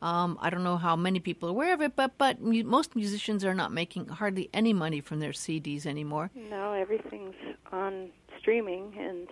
Um, 0.00 0.36
I 0.40 0.50
don't 0.50 0.64
know 0.64 0.78
how 0.78 0.96
many 0.96 1.20
people 1.20 1.48
are 1.48 1.52
aware 1.52 1.74
of 1.74 1.80
it, 1.80 1.94
but 1.94 2.18
but 2.18 2.40
mu- 2.40 2.64
most 2.64 2.96
musicians 2.96 3.44
are 3.44 3.54
not 3.54 3.72
making 3.72 4.08
hardly 4.08 4.50
any 4.52 4.72
money 4.72 5.00
from 5.00 5.20
their 5.20 5.30
CDs 5.32 5.86
anymore. 5.86 6.30
No, 6.34 6.72
everything's 6.72 7.36
on 7.70 8.08
streaming 8.40 8.94
and 8.98 9.28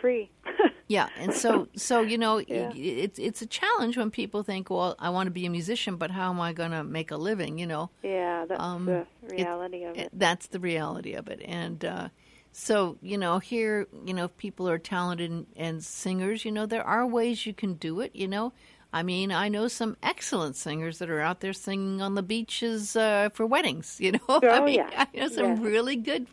free. 0.00 0.30
Yeah, 0.88 1.08
and 1.18 1.32
so 1.32 1.68
so 1.74 2.02
you 2.02 2.18
know 2.18 2.36
Yeah. 2.38 2.70
it's 2.74 3.18
it's 3.18 3.40
a 3.40 3.46
challenge 3.46 3.96
when 3.96 4.10
people 4.10 4.42
think, 4.42 4.68
well, 4.68 4.94
I 4.98 5.08
want 5.08 5.26
to 5.26 5.30
be 5.30 5.46
a 5.46 5.50
musician, 5.50 5.96
but 5.96 6.10
how 6.10 6.28
am 6.30 6.38
I 6.40 6.52
going 6.52 6.72
to 6.72 6.84
make 6.84 7.10
a 7.10 7.16
living? 7.16 7.58
You 7.58 7.66
know, 7.66 7.90
yeah, 8.02 8.44
that's 8.46 8.60
Um, 8.60 8.84
the 8.84 9.06
reality 9.30 9.84
of 9.84 9.96
it. 9.96 10.10
that's 10.12 10.48
the 10.48 10.60
reality 10.60 11.14
of 11.14 11.28
it, 11.28 11.40
and. 11.44 11.84
uh 11.84 12.08
so 12.52 12.98
you 13.00 13.16
know 13.16 13.38
here 13.38 13.86
you 14.04 14.12
know 14.14 14.24
if 14.26 14.36
people 14.36 14.68
are 14.68 14.78
talented 14.78 15.30
and, 15.30 15.46
and 15.56 15.82
singers 15.84 16.44
you 16.44 16.52
know 16.52 16.66
there 16.66 16.84
are 16.86 17.06
ways 17.06 17.46
you 17.46 17.54
can 17.54 17.74
do 17.74 18.00
it 18.00 18.14
you 18.14 18.28
know 18.28 18.52
i 18.92 19.02
mean 19.02 19.32
i 19.32 19.48
know 19.48 19.68
some 19.68 19.96
excellent 20.02 20.54
singers 20.54 20.98
that 20.98 21.08
are 21.08 21.20
out 21.20 21.40
there 21.40 21.52
singing 21.54 22.02
on 22.02 22.14
the 22.14 22.22
beaches 22.22 22.94
uh, 22.94 23.28
for 23.32 23.46
weddings 23.46 23.96
you 24.00 24.12
know 24.12 24.20
i 24.28 24.58
Oh, 24.58 24.64
mean 24.64 24.80
yeah. 24.80 24.90
i 24.96 25.08
know 25.18 25.28
some 25.28 25.56
Yeah. 25.56 25.56
really 25.56 25.96
good 25.96 26.26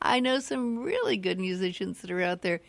i 0.00 0.20
know 0.20 0.38
some 0.38 0.78
really 0.78 1.16
good 1.16 1.40
musicians 1.40 2.00
that 2.02 2.10
are 2.10 2.22
out 2.22 2.42
there 2.42 2.60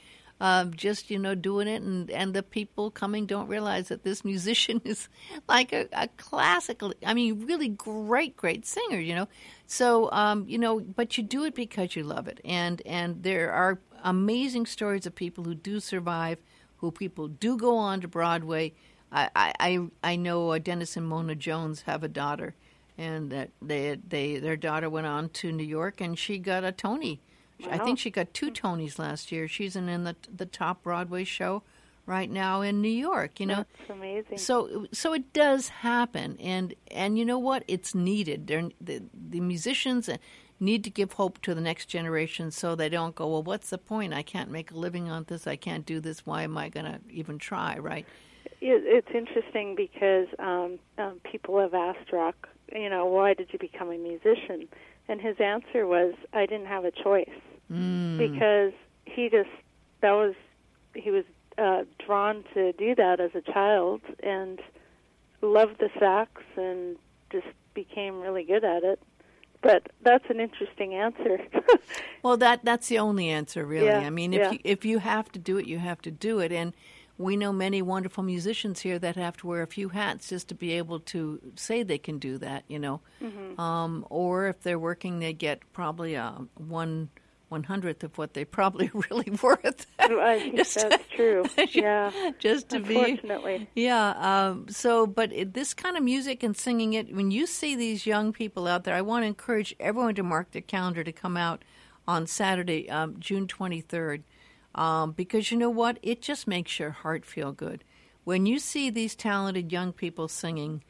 um, 0.41 0.73
just 0.73 1.09
you 1.09 1.17
know 1.17 1.33
doing 1.35 1.67
it 1.67 1.81
and 1.81 2.11
and 2.11 2.33
the 2.33 2.43
people 2.43 2.91
coming 2.91 3.25
don't 3.25 3.47
realize 3.47 3.87
that 3.87 4.03
this 4.03 4.25
musician 4.25 4.81
is 4.85 5.07
like 5.47 5.71
a, 5.71 5.87
a 5.93 6.07
classical 6.17 6.93
i 7.05 7.13
mean 7.13 7.45
really 7.45 7.69
great 7.69 8.35
great 8.35 8.65
singer 8.65 8.99
you 8.99 9.15
know? 9.15 9.27
So 9.67 10.11
um, 10.11 10.45
you 10.47 10.57
know 10.57 10.79
but 10.79 11.17
you 11.17 11.23
do 11.23 11.43
it 11.45 11.55
because 11.55 11.95
you 11.95 12.03
love 12.03 12.27
it. 12.27 12.39
And 12.45 12.81
and 12.85 13.23
there 13.23 13.51
are 13.51 13.79
amazing 14.03 14.67
stories 14.67 15.05
of 15.05 15.15
people 15.15 15.43
who 15.43 15.55
do 15.55 15.79
survive 15.79 16.37
who 16.77 16.91
people 16.91 17.27
do 17.27 17.57
go 17.57 17.77
on 17.77 18.01
to 18.01 18.07
broadway. 18.07 18.73
I 19.11 19.29
i 19.35 19.79
i, 20.03 20.15
know 20.15 20.51
uh, 20.51 20.59
dennis 20.59 20.97
and 20.97 21.07
mona 21.07 21.35
jones 21.35 21.83
have 21.83 22.03
a 22.03 22.07
daughter 22.07 22.55
and 22.97 23.31
that 23.31 23.51
they 23.61 23.97
they 24.07 24.37
their 24.37 24.57
daughter 24.57 24.89
went 24.89 25.07
on 25.07 25.29
to 25.29 25.51
new 25.51 25.63
york 25.63 26.01
and 26.01 26.17
she 26.17 26.37
got 26.37 26.63
a 26.63 26.71
tony 26.71 27.21
I 27.69 27.77
think 27.77 27.99
she 27.99 28.09
got 28.09 28.33
two 28.33 28.51
Tonys 28.51 28.99
last 28.99 29.31
year. 29.31 29.47
She's 29.47 29.75
in, 29.75 29.89
in 29.89 30.03
the 30.03 30.15
the 30.33 30.45
top 30.45 30.83
Broadway 30.83 31.23
show 31.23 31.63
right 32.05 32.29
now 32.29 32.61
in 32.61 32.81
New 32.81 32.89
York. 32.89 33.39
You 33.39 33.47
know, 33.47 33.65
That's 33.79 33.89
amazing. 33.89 34.37
so 34.37 34.87
so 34.91 35.13
it 35.13 35.33
does 35.33 35.69
happen, 35.69 36.37
and 36.39 36.73
and 36.91 37.17
you 37.17 37.25
know 37.25 37.39
what? 37.39 37.63
It's 37.67 37.95
needed. 37.95 38.47
They're, 38.47 38.69
the 38.81 39.03
the 39.13 39.39
musicians 39.39 40.09
need 40.59 40.83
to 40.83 40.89
give 40.89 41.13
hope 41.13 41.41
to 41.41 41.53
the 41.53 41.61
next 41.61 41.87
generation, 41.87 42.51
so 42.51 42.75
they 42.75 42.89
don't 42.89 43.13
go, 43.15 43.27
well, 43.27 43.43
what's 43.43 43.69
the 43.69 43.77
point? 43.77 44.13
I 44.13 44.21
can't 44.21 44.49
make 44.49 44.71
a 44.71 44.77
living 44.77 45.09
on 45.09 45.25
this. 45.27 45.47
I 45.47 45.55
can't 45.57 45.85
do 45.85 45.99
this. 45.99 46.25
Why 46.25 46.43
am 46.43 46.57
I 46.57 46.69
going 46.69 46.85
to 46.85 46.99
even 47.09 47.37
try? 47.37 47.77
Right? 47.77 48.05
It's 48.61 49.07
interesting 49.13 49.75
because 49.75 50.27
um, 50.39 50.79
um, 50.97 51.19
people 51.29 51.59
have 51.59 51.73
asked 51.73 52.11
Rock, 52.11 52.47
you 52.73 52.89
know, 52.89 53.05
why 53.05 53.33
did 53.33 53.49
you 53.51 53.59
become 53.59 53.91
a 53.91 53.97
musician? 53.97 54.67
And 55.07 55.21
his 55.21 55.39
answer 55.39 55.85
was, 55.85 56.13
I 56.33 56.45
didn't 56.45 56.67
have 56.67 56.85
a 56.85 56.91
choice 56.91 57.29
Mm. 57.71 58.19
because 58.19 58.73
he 59.05 59.27
just 59.27 59.49
that 60.01 60.11
was 60.11 60.35
he 60.93 61.09
was 61.09 61.23
uh, 61.57 61.83
drawn 62.05 62.43
to 62.53 62.73
do 62.73 62.93
that 62.93 63.19
as 63.19 63.31
a 63.33 63.41
child 63.41 64.01
and 64.21 64.61
loved 65.41 65.79
the 65.79 65.89
sax 65.99 66.43
and 66.57 66.95
just 67.31 67.47
became 67.73 68.21
really 68.21 68.43
good 68.43 68.63
at 68.63 68.83
it. 68.83 68.99
but 69.63 69.87
that's 70.03 70.25
an 70.29 70.39
interesting 70.39 70.93
answer. 70.93 71.39
well, 72.23 72.37
that 72.37 72.63
that's 72.63 72.87
the 72.87 72.99
only 72.99 73.29
answer, 73.29 73.65
really. 73.65 73.87
Yeah, 73.87 74.01
I 74.01 74.11
mean, 74.11 74.31
if 74.33 74.39
yeah. 74.41 74.51
you, 74.51 74.59
if 74.63 74.85
you 74.85 74.99
have 74.99 75.31
to 75.31 75.39
do 75.39 75.57
it, 75.57 75.65
you 75.65 75.79
have 75.79 76.01
to 76.03 76.11
do 76.11 76.37
it, 76.39 76.51
and 76.51 76.71
we 77.17 77.38
know 77.38 77.54
many 77.54 77.82
wonderful 77.82 78.23
musicians 78.23 78.82
here 78.82 78.99
that 78.99 79.15
have 79.15 79.38
to 79.38 79.47
wear 79.47 79.62
a 79.62 79.67
few 79.67 79.89
hats 79.89 80.30
just 80.30 80.49
to 80.49 80.56
be 80.56 80.73
able 80.73 80.99
to 80.99 81.39
say 81.56 81.82
they 81.84 81.97
can 81.97 82.19
do 82.19 82.38
that. 82.39 82.63
You 82.67 82.80
know, 82.80 83.01
Mm-hmm. 83.23 83.60
um, 83.60 84.06
or 84.10 84.47
if 84.47 84.62
they're 84.62 84.80
working, 84.80 85.19
they 85.19 85.34
get 85.34 85.62
probably 85.73 86.15
a 86.15 86.34
one 86.56 87.10
one 87.47 87.63
hundredth 87.63 88.04
of 88.04 88.17
what 88.17 88.34
they 88.34 88.43
probably 88.43 88.89
really 89.10 89.32
worth. 89.41 89.86
I 89.99 90.39
think 90.39 90.56
Just- 90.58 90.75
that's 90.89 91.08
true. 91.10 91.45
Yeah, 91.69 92.12
just 92.39 92.69
to 92.69 92.80
be 92.80 93.19
yeah. 93.75 94.10
Um, 94.17 94.67
so, 94.67 95.06
but 95.08 95.32
it, 95.32 95.54
this 95.54 95.73
kind 95.73 95.95
of 95.95 96.04
music 96.04 96.41
and 96.43 96.58
singing 96.58 96.93
it, 96.93 97.15
when 97.15 97.32
you 97.32 97.45
see 97.45 97.75
these 97.75 98.06
young 98.06 98.34
people 98.34 98.67
out 98.67 98.84
there, 98.84 98.95
I 98.95 99.01
want 99.01 99.23
to 99.23 99.28
encourage 99.28 99.75
everyone 99.80 100.15
to 100.15 100.23
mark 100.23 100.51
their 100.51 100.62
calendar 100.63 101.04
to 101.04 101.12
come 101.12 101.38
out 101.38 101.63
on 102.08 102.28
Saturday, 102.28 102.89
um, 102.89 103.15
June 103.19 103.47
23rd, 103.47 104.23
um, 104.75 105.11
because 105.11 105.51
you 105.51 105.57
know 105.57 105.69
what? 105.69 105.97
It 106.03 106.21
just 106.21 106.47
makes 106.47 106.79
your 106.79 106.91
heart 106.91 107.25
feel 107.25 107.51
good. 107.51 107.83
When 108.23 108.45
you 108.45 108.59
see 108.59 108.89
these 108.89 109.15
talented 109.15 109.71
young 109.71 109.91
people 109.91 110.27
singing, 110.27 110.83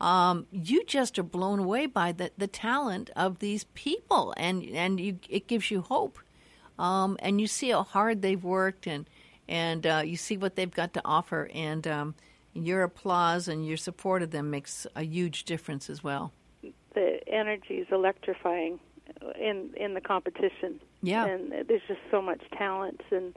um, 0.00 0.46
you 0.50 0.84
just 0.84 1.18
are 1.18 1.22
blown 1.22 1.60
away 1.60 1.86
by 1.86 2.12
the, 2.12 2.32
the 2.36 2.48
talent 2.48 3.10
of 3.14 3.38
these 3.38 3.64
people, 3.74 4.34
and, 4.36 4.64
and 4.64 4.98
you, 4.98 5.18
it 5.28 5.46
gives 5.46 5.70
you 5.70 5.82
hope 5.82 6.18
um, 6.78 7.16
and 7.20 7.40
you 7.40 7.46
see 7.46 7.70
how 7.70 7.82
hard 7.82 8.22
they've 8.22 8.42
worked 8.42 8.86
and 8.86 9.08
and 9.48 9.86
uh, 9.86 10.02
you 10.04 10.16
see 10.16 10.36
what 10.36 10.56
they've 10.56 10.70
got 10.70 10.94
to 10.94 11.02
offer 11.04 11.50
and 11.52 11.86
um, 11.86 12.14
your 12.54 12.82
applause 12.82 13.48
and 13.48 13.66
your 13.66 13.76
support 13.76 14.22
of 14.22 14.30
them 14.30 14.50
makes 14.50 14.86
a 14.94 15.02
huge 15.02 15.44
difference 15.44 15.90
as 15.90 16.02
well 16.02 16.32
The 16.94 17.20
energy 17.26 17.74
is 17.74 17.88
electrifying 17.90 18.78
in 19.40 19.70
in 19.76 19.94
the 19.94 20.00
competition. 20.00 20.80
Yeah. 21.02 21.26
and 21.26 21.52
there's 21.68 21.82
just 21.88 22.00
so 22.10 22.22
much 22.22 22.42
talent, 22.56 23.00
and 23.10 23.34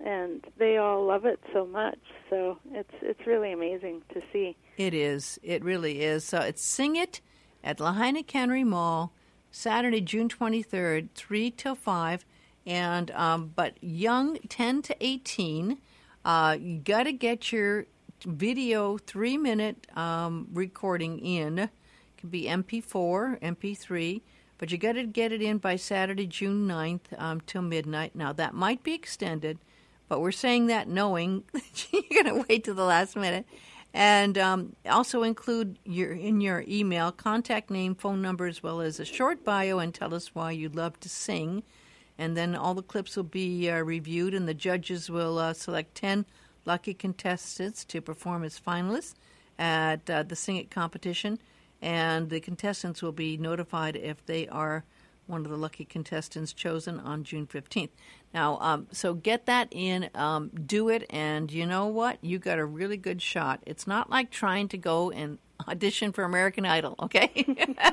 and 0.00 0.44
they 0.58 0.76
all 0.76 1.04
love 1.06 1.24
it 1.24 1.40
so 1.52 1.64
much. 1.66 1.98
So 2.30 2.58
it's 2.72 2.94
it's 3.02 3.26
really 3.26 3.52
amazing 3.52 4.02
to 4.12 4.20
see. 4.32 4.56
it 4.76 4.92
is 4.94 5.38
it 5.42 5.62
really 5.62 6.02
is 6.02 6.24
so 6.24 6.40
it's 6.40 6.62
sing 6.62 6.96
it 6.96 7.20
at 7.62 7.78
lahaina 7.80 8.22
cannery 8.22 8.64
mall 8.64 9.12
saturday 9.50 10.00
june 10.00 10.28
23rd 10.28 11.08
3 11.14 11.50
till 11.52 11.74
5 11.74 12.24
and 12.66 13.10
um, 13.12 13.52
but 13.54 13.76
young 13.82 14.36
10 14.48 14.82
to 14.82 14.96
18 15.00 15.78
uh, 16.24 16.56
you 16.60 16.78
got 16.78 17.04
to 17.04 17.12
get 17.12 17.52
your 17.52 17.86
video 18.26 18.98
three 18.98 19.36
minute 19.38 19.86
um, 19.96 20.48
recording 20.52 21.18
in 21.20 21.58
it 21.60 21.70
can 22.16 22.30
be 22.30 22.44
mp4 22.46 23.40
mp3 23.40 24.20
but 24.64 24.72
you 24.72 24.78
got 24.78 24.92
to 24.92 25.04
get 25.04 25.30
it 25.30 25.42
in 25.42 25.58
by 25.58 25.76
saturday 25.76 26.26
june 26.26 26.66
9th 26.66 27.00
um, 27.18 27.42
till 27.42 27.60
midnight. 27.60 28.16
Now 28.16 28.32
that 28.32 28.54
might 28.54 28.82
be 28.82 28.94
extended 28.94 29.58
but 30.08 30.22
we're 30.22 30.32
saying 30.32 30.68
that 30.68 30.88
knowing 30.88 31.44
that 31.52 31.86
you're 31.92 32.22
going 32.22 32.34
to 32.34 32.46
wait 32.48 32.64
to 32.64 32.72
the 32.72 32.82
last 32.82 33.14
minute. 33.14 33.44
And 33.92 34.38
um, 34.38 34.74
also 34.88 35.22
include 35.22 35.78
your 35.84 36.12
in 36.12 36.40
your 36.40 36.64
email 36.66 37.12
contact 37.12 37.70
name 37.70 37.94
phone 37.94 38.22
number 38.22 38.46
as 38.46 38.62
well 38.62 38.80
as 38.80 38.98
a 38.98 39.04
short 39.04 39.44
bio 39.44 39.80
and 39.80 39.92
tell 39.92 40.14
us 40.14 40.34
why 40.34 40.52
you'd 40.52 40.74
love 40.74 40.98
to 41.00 41.10
sing. 41.10 41.62
And 42.16 42.34
then 42.34 42.56
all 42.56 42.72
the 42.72 42.82
clips 42.82 43.16
will 43.16 43.24
be 43.24 43.68
uh, 43.68 43.80
reviewed 43.80 44.32
and 44.32 44.48
the 44.48 44.54
judges 44.54 45.10
will 45.10 45.38
uh, 45.38 45.52
select 45.52 45.94
10 45.94 46.24
lucky 46.64 46.94
contestants 46.94 47.84
to 47.84 48.00
perform 48.00 48.44
as 48.44 48.58
finalists 48.58 49.12
at 49.58 50.08
uh, 50.08 50.22
the 50.22 50.34
sing 50.34 50.56
it 50.56 50.70
competition 50.70 51.38
and 51.84 52.30
the 52.30 52.40
contestants 52.40 53.02
will 53.02 53.12
be 53.12 53.36
notified 53.36 53.94
if 53.94 54.24
they 54.24 54.48
are 54.48 54.84
one 55.26 55.44
of 55.44 55.50
the 55.50 55.56
lucky 55.56 55.84
contestants 55.84 56.54
chosen 56.54 56.98
on 56.98 57.24
June 57.24 57.46
15th. 57.46 57.90
Now, 58.32 58.58
um, 58.60 58.86
so 58.90 59.12
get 59.12 59.44
that 59.46 59.68
in, 59.70 60.08
um, 60.14 60.50
do 60.66 60.88
it, 60.88 61.06
and 61.10 61.52
you 61.52 61.66
know 61.66 61.86
what? 61.86 62.18
You 62.22 62.38
got 62.38 62.58
a 62.58 62.64
really 62.64 62.96
good 62.96 63.20
shot. 63.20 63.62
It's 63.66 63.86
not 63.86 64.08
like 64.08 64.30
trying 64.30 64.68
to 64.68 64.78
go 64.78 65.10
and 65.10 65.38
audition 65.68 66.12
for 66.12 66.24
American 66.24 66.64
Idol, 66.66 66.96
okay? 67.00 67.46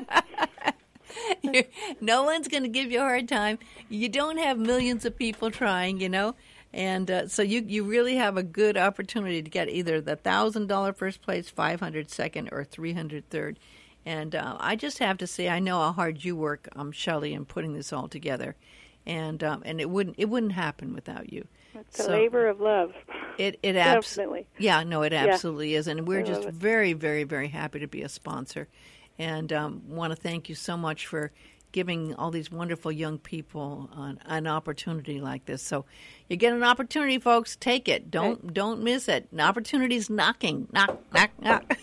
No 1.99 2.23
one's 2.23 2.47
going 2.47 2.63
to 2.63 2.69
give 2.69 2.89
you 2.89 2.99
a 2.99 3.03
hard 3.03 3.27
time. 3.27 3.59
You 3.89 4.07
don't 4.07 4.37
have 4.37 4.57
millions 4.57 5.03
of 5.03 5.17
people 5.17 5.51
trying, 5.51 5.99
you 5.99 6.07
know, 6.07 6.35
and 6.73 7.11
uh, 7.11 7.27
so 7.27 7.41
you 7.41 7.65
you 7.67 7.83
really 7.83 8.15
have 8.15 8.37
a 8.37 8.43
good 8.43 8.77
opportunity 8.77 9.41
to 9.41 9.49
get 9.49 9.67
either 9.67 9.99
the 9.99 10.15
thousand 10.15 10.67
dollar 10.67 10.93
first 10.93 11.21
place, 11.21 11.49
five 11.49 11.81
hundred 11.81 12.09
second, 12.09 12.49
or 12.53 12.63
three 12.63 12.93
hundred 12.93 13.29
third. 13.29 13.59
And 14.05 14.35
uh, 14.35 14.57
I 14.59 14.75
just 14.75 14.97
have 14.99 15.17
to 15.19 15.27
say, 15.27 15.47
I 15.49 15.59
know 15.59 15.79
how 15.79 15.91
hard 15.91 16.23
you 16.23 16.35
work, 16.35 16.67
um, 16.75 16.91
Shelley, 16.91 17.33
in 17.33 17.45
putting 17.45 17.73
this 17.73 17.93
all 17.93 18.07
together, 18.07 18.55
and 19.05 19.43
um, 19.43 19.61
and 19.65 19.79
it 19.79 19.89
wouldn't 19.89 20.15
it 20.17 20.25
wouldn't 20.25 20.53
happen 20.53 20.93
without 20.93 21.31
you. 21.31 21.47
It's 21.75 21.99
a 21.99 22.03
So- 22.03 22.11
labor 22.11 22.47
of 22.47 22.59
love. 22.59 22.93
It 23.37 23.59
it 23.61 23.75
abs- 23.77 24.15
Definitely. 24.15 24.47
yeah, 24.57 24.83
no, 24.83 25.03
it 25.03 25.13
absolutely 25.13 25.75
is, 25.75 25.87
and 25.87 26.07
we're 26.07 26.21
I 26.21 26.23
just 26.23 26.49
very, 26.49 26.93
very, 26.93 27.23
very 27.23 27.47
happy 27.49 27.79
to 27.79 27.87
be 27.87 28.01
a 28.01 28.09
sponsor, 28.09 28.67
and 29.19 29.53
um, 29.53 29.83
want 29.87 30.11
to 30.11 30.15
thank 30.19 30.49
you 30.49 30.55
so 30.55 30.75
much 30.75 31.05
for 31.05 31.31
giving 31.71 32.13
all 32.15 32.31
these 32.31 32.51
wonderful 32.51 32.91
young 32.91 33.17
people 33.17 33.89
an, 33.95 34.19
an 34.25 34.47
opportunity 34.47 35.19
like 35.21 35.45
this. 35.45 35.61
So, 35.61 35.85
you 36.29 36.37
get 36.37 36.53
an 36.53 36.63
opportunity, 36.63 37.19
folks. 37.19 37.55
Take 37.55 37.87
it. 37.89 38.09
Don't 38.09 38.53
don't 38.53 38.81
miss 38.83 39.07
it. 39.07 39.27
An 39.31 39.41
opportunity's 39.41 40.09
knocking. 40.09 40.67
Knock, 40.71 40.97
knock, 41.13 41.29
knock. 41.41 41.77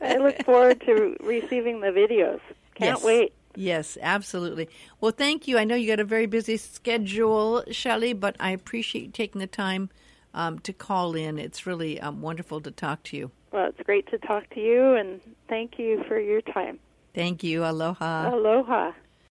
I 0.00 0.16
look 0.18 0.44
forward 0.44 0.80
to 0.82 1.16
receiving 1.20 1.80
the 1.80 1.88
videos. 1.88 2.40
Can't 2.74 2.98
Yes. 2.98 3.04
wait. 3.04 3.32
Yes, 3.58 3.96
absolutely. 4.02 4.68
Well, 5.00 5.12
thank 5.12 5.48
you. 5.48 5.56
I 5.56 5.64
know 5.64 5.74
you 5.74 5.86
got 5.88 5.98
a 6.00 6.04
very 6.04 6.26
busy 6.26 6.58
schedule, 6.58 7.64
Shelley, 7.70 8.12
but 8.12 8.36
I 8.38 8.50
appreciate 8.50 9.04
you 9.04 9.10
taking 9.10 9.40
the 9.40 9.46
time 9.46 9.88
um, 10.34 10.58
to 10.58 10.74
call 10.74 11.14
in. 11.14 11.38
It's 11.38 11.66
really 11.66 11.98
um, 11.98 12.20
wonderful 12.20 12.60
to 12.60 12.70
talk 12.70 13.02
to 13.04 13.16
you. 13.16 13.30
Well, 13.52 13.68
it's 13.68 13.80
great 13.80 14.06
to 14.10 14.18
talk 14.18 14.50
to 14.50 14.60
you, 14.60 14.94
and 14.94 15.22
thank 15.48 15.78
you 15.78 16.04
for 16.06 16.20
your 16.20 16.42
time. 16.42 16.78
Thank 17.14 17.42
you. 17.42 17.64
Aloha. 17.64 18.34
Aloha. 18.34 18.92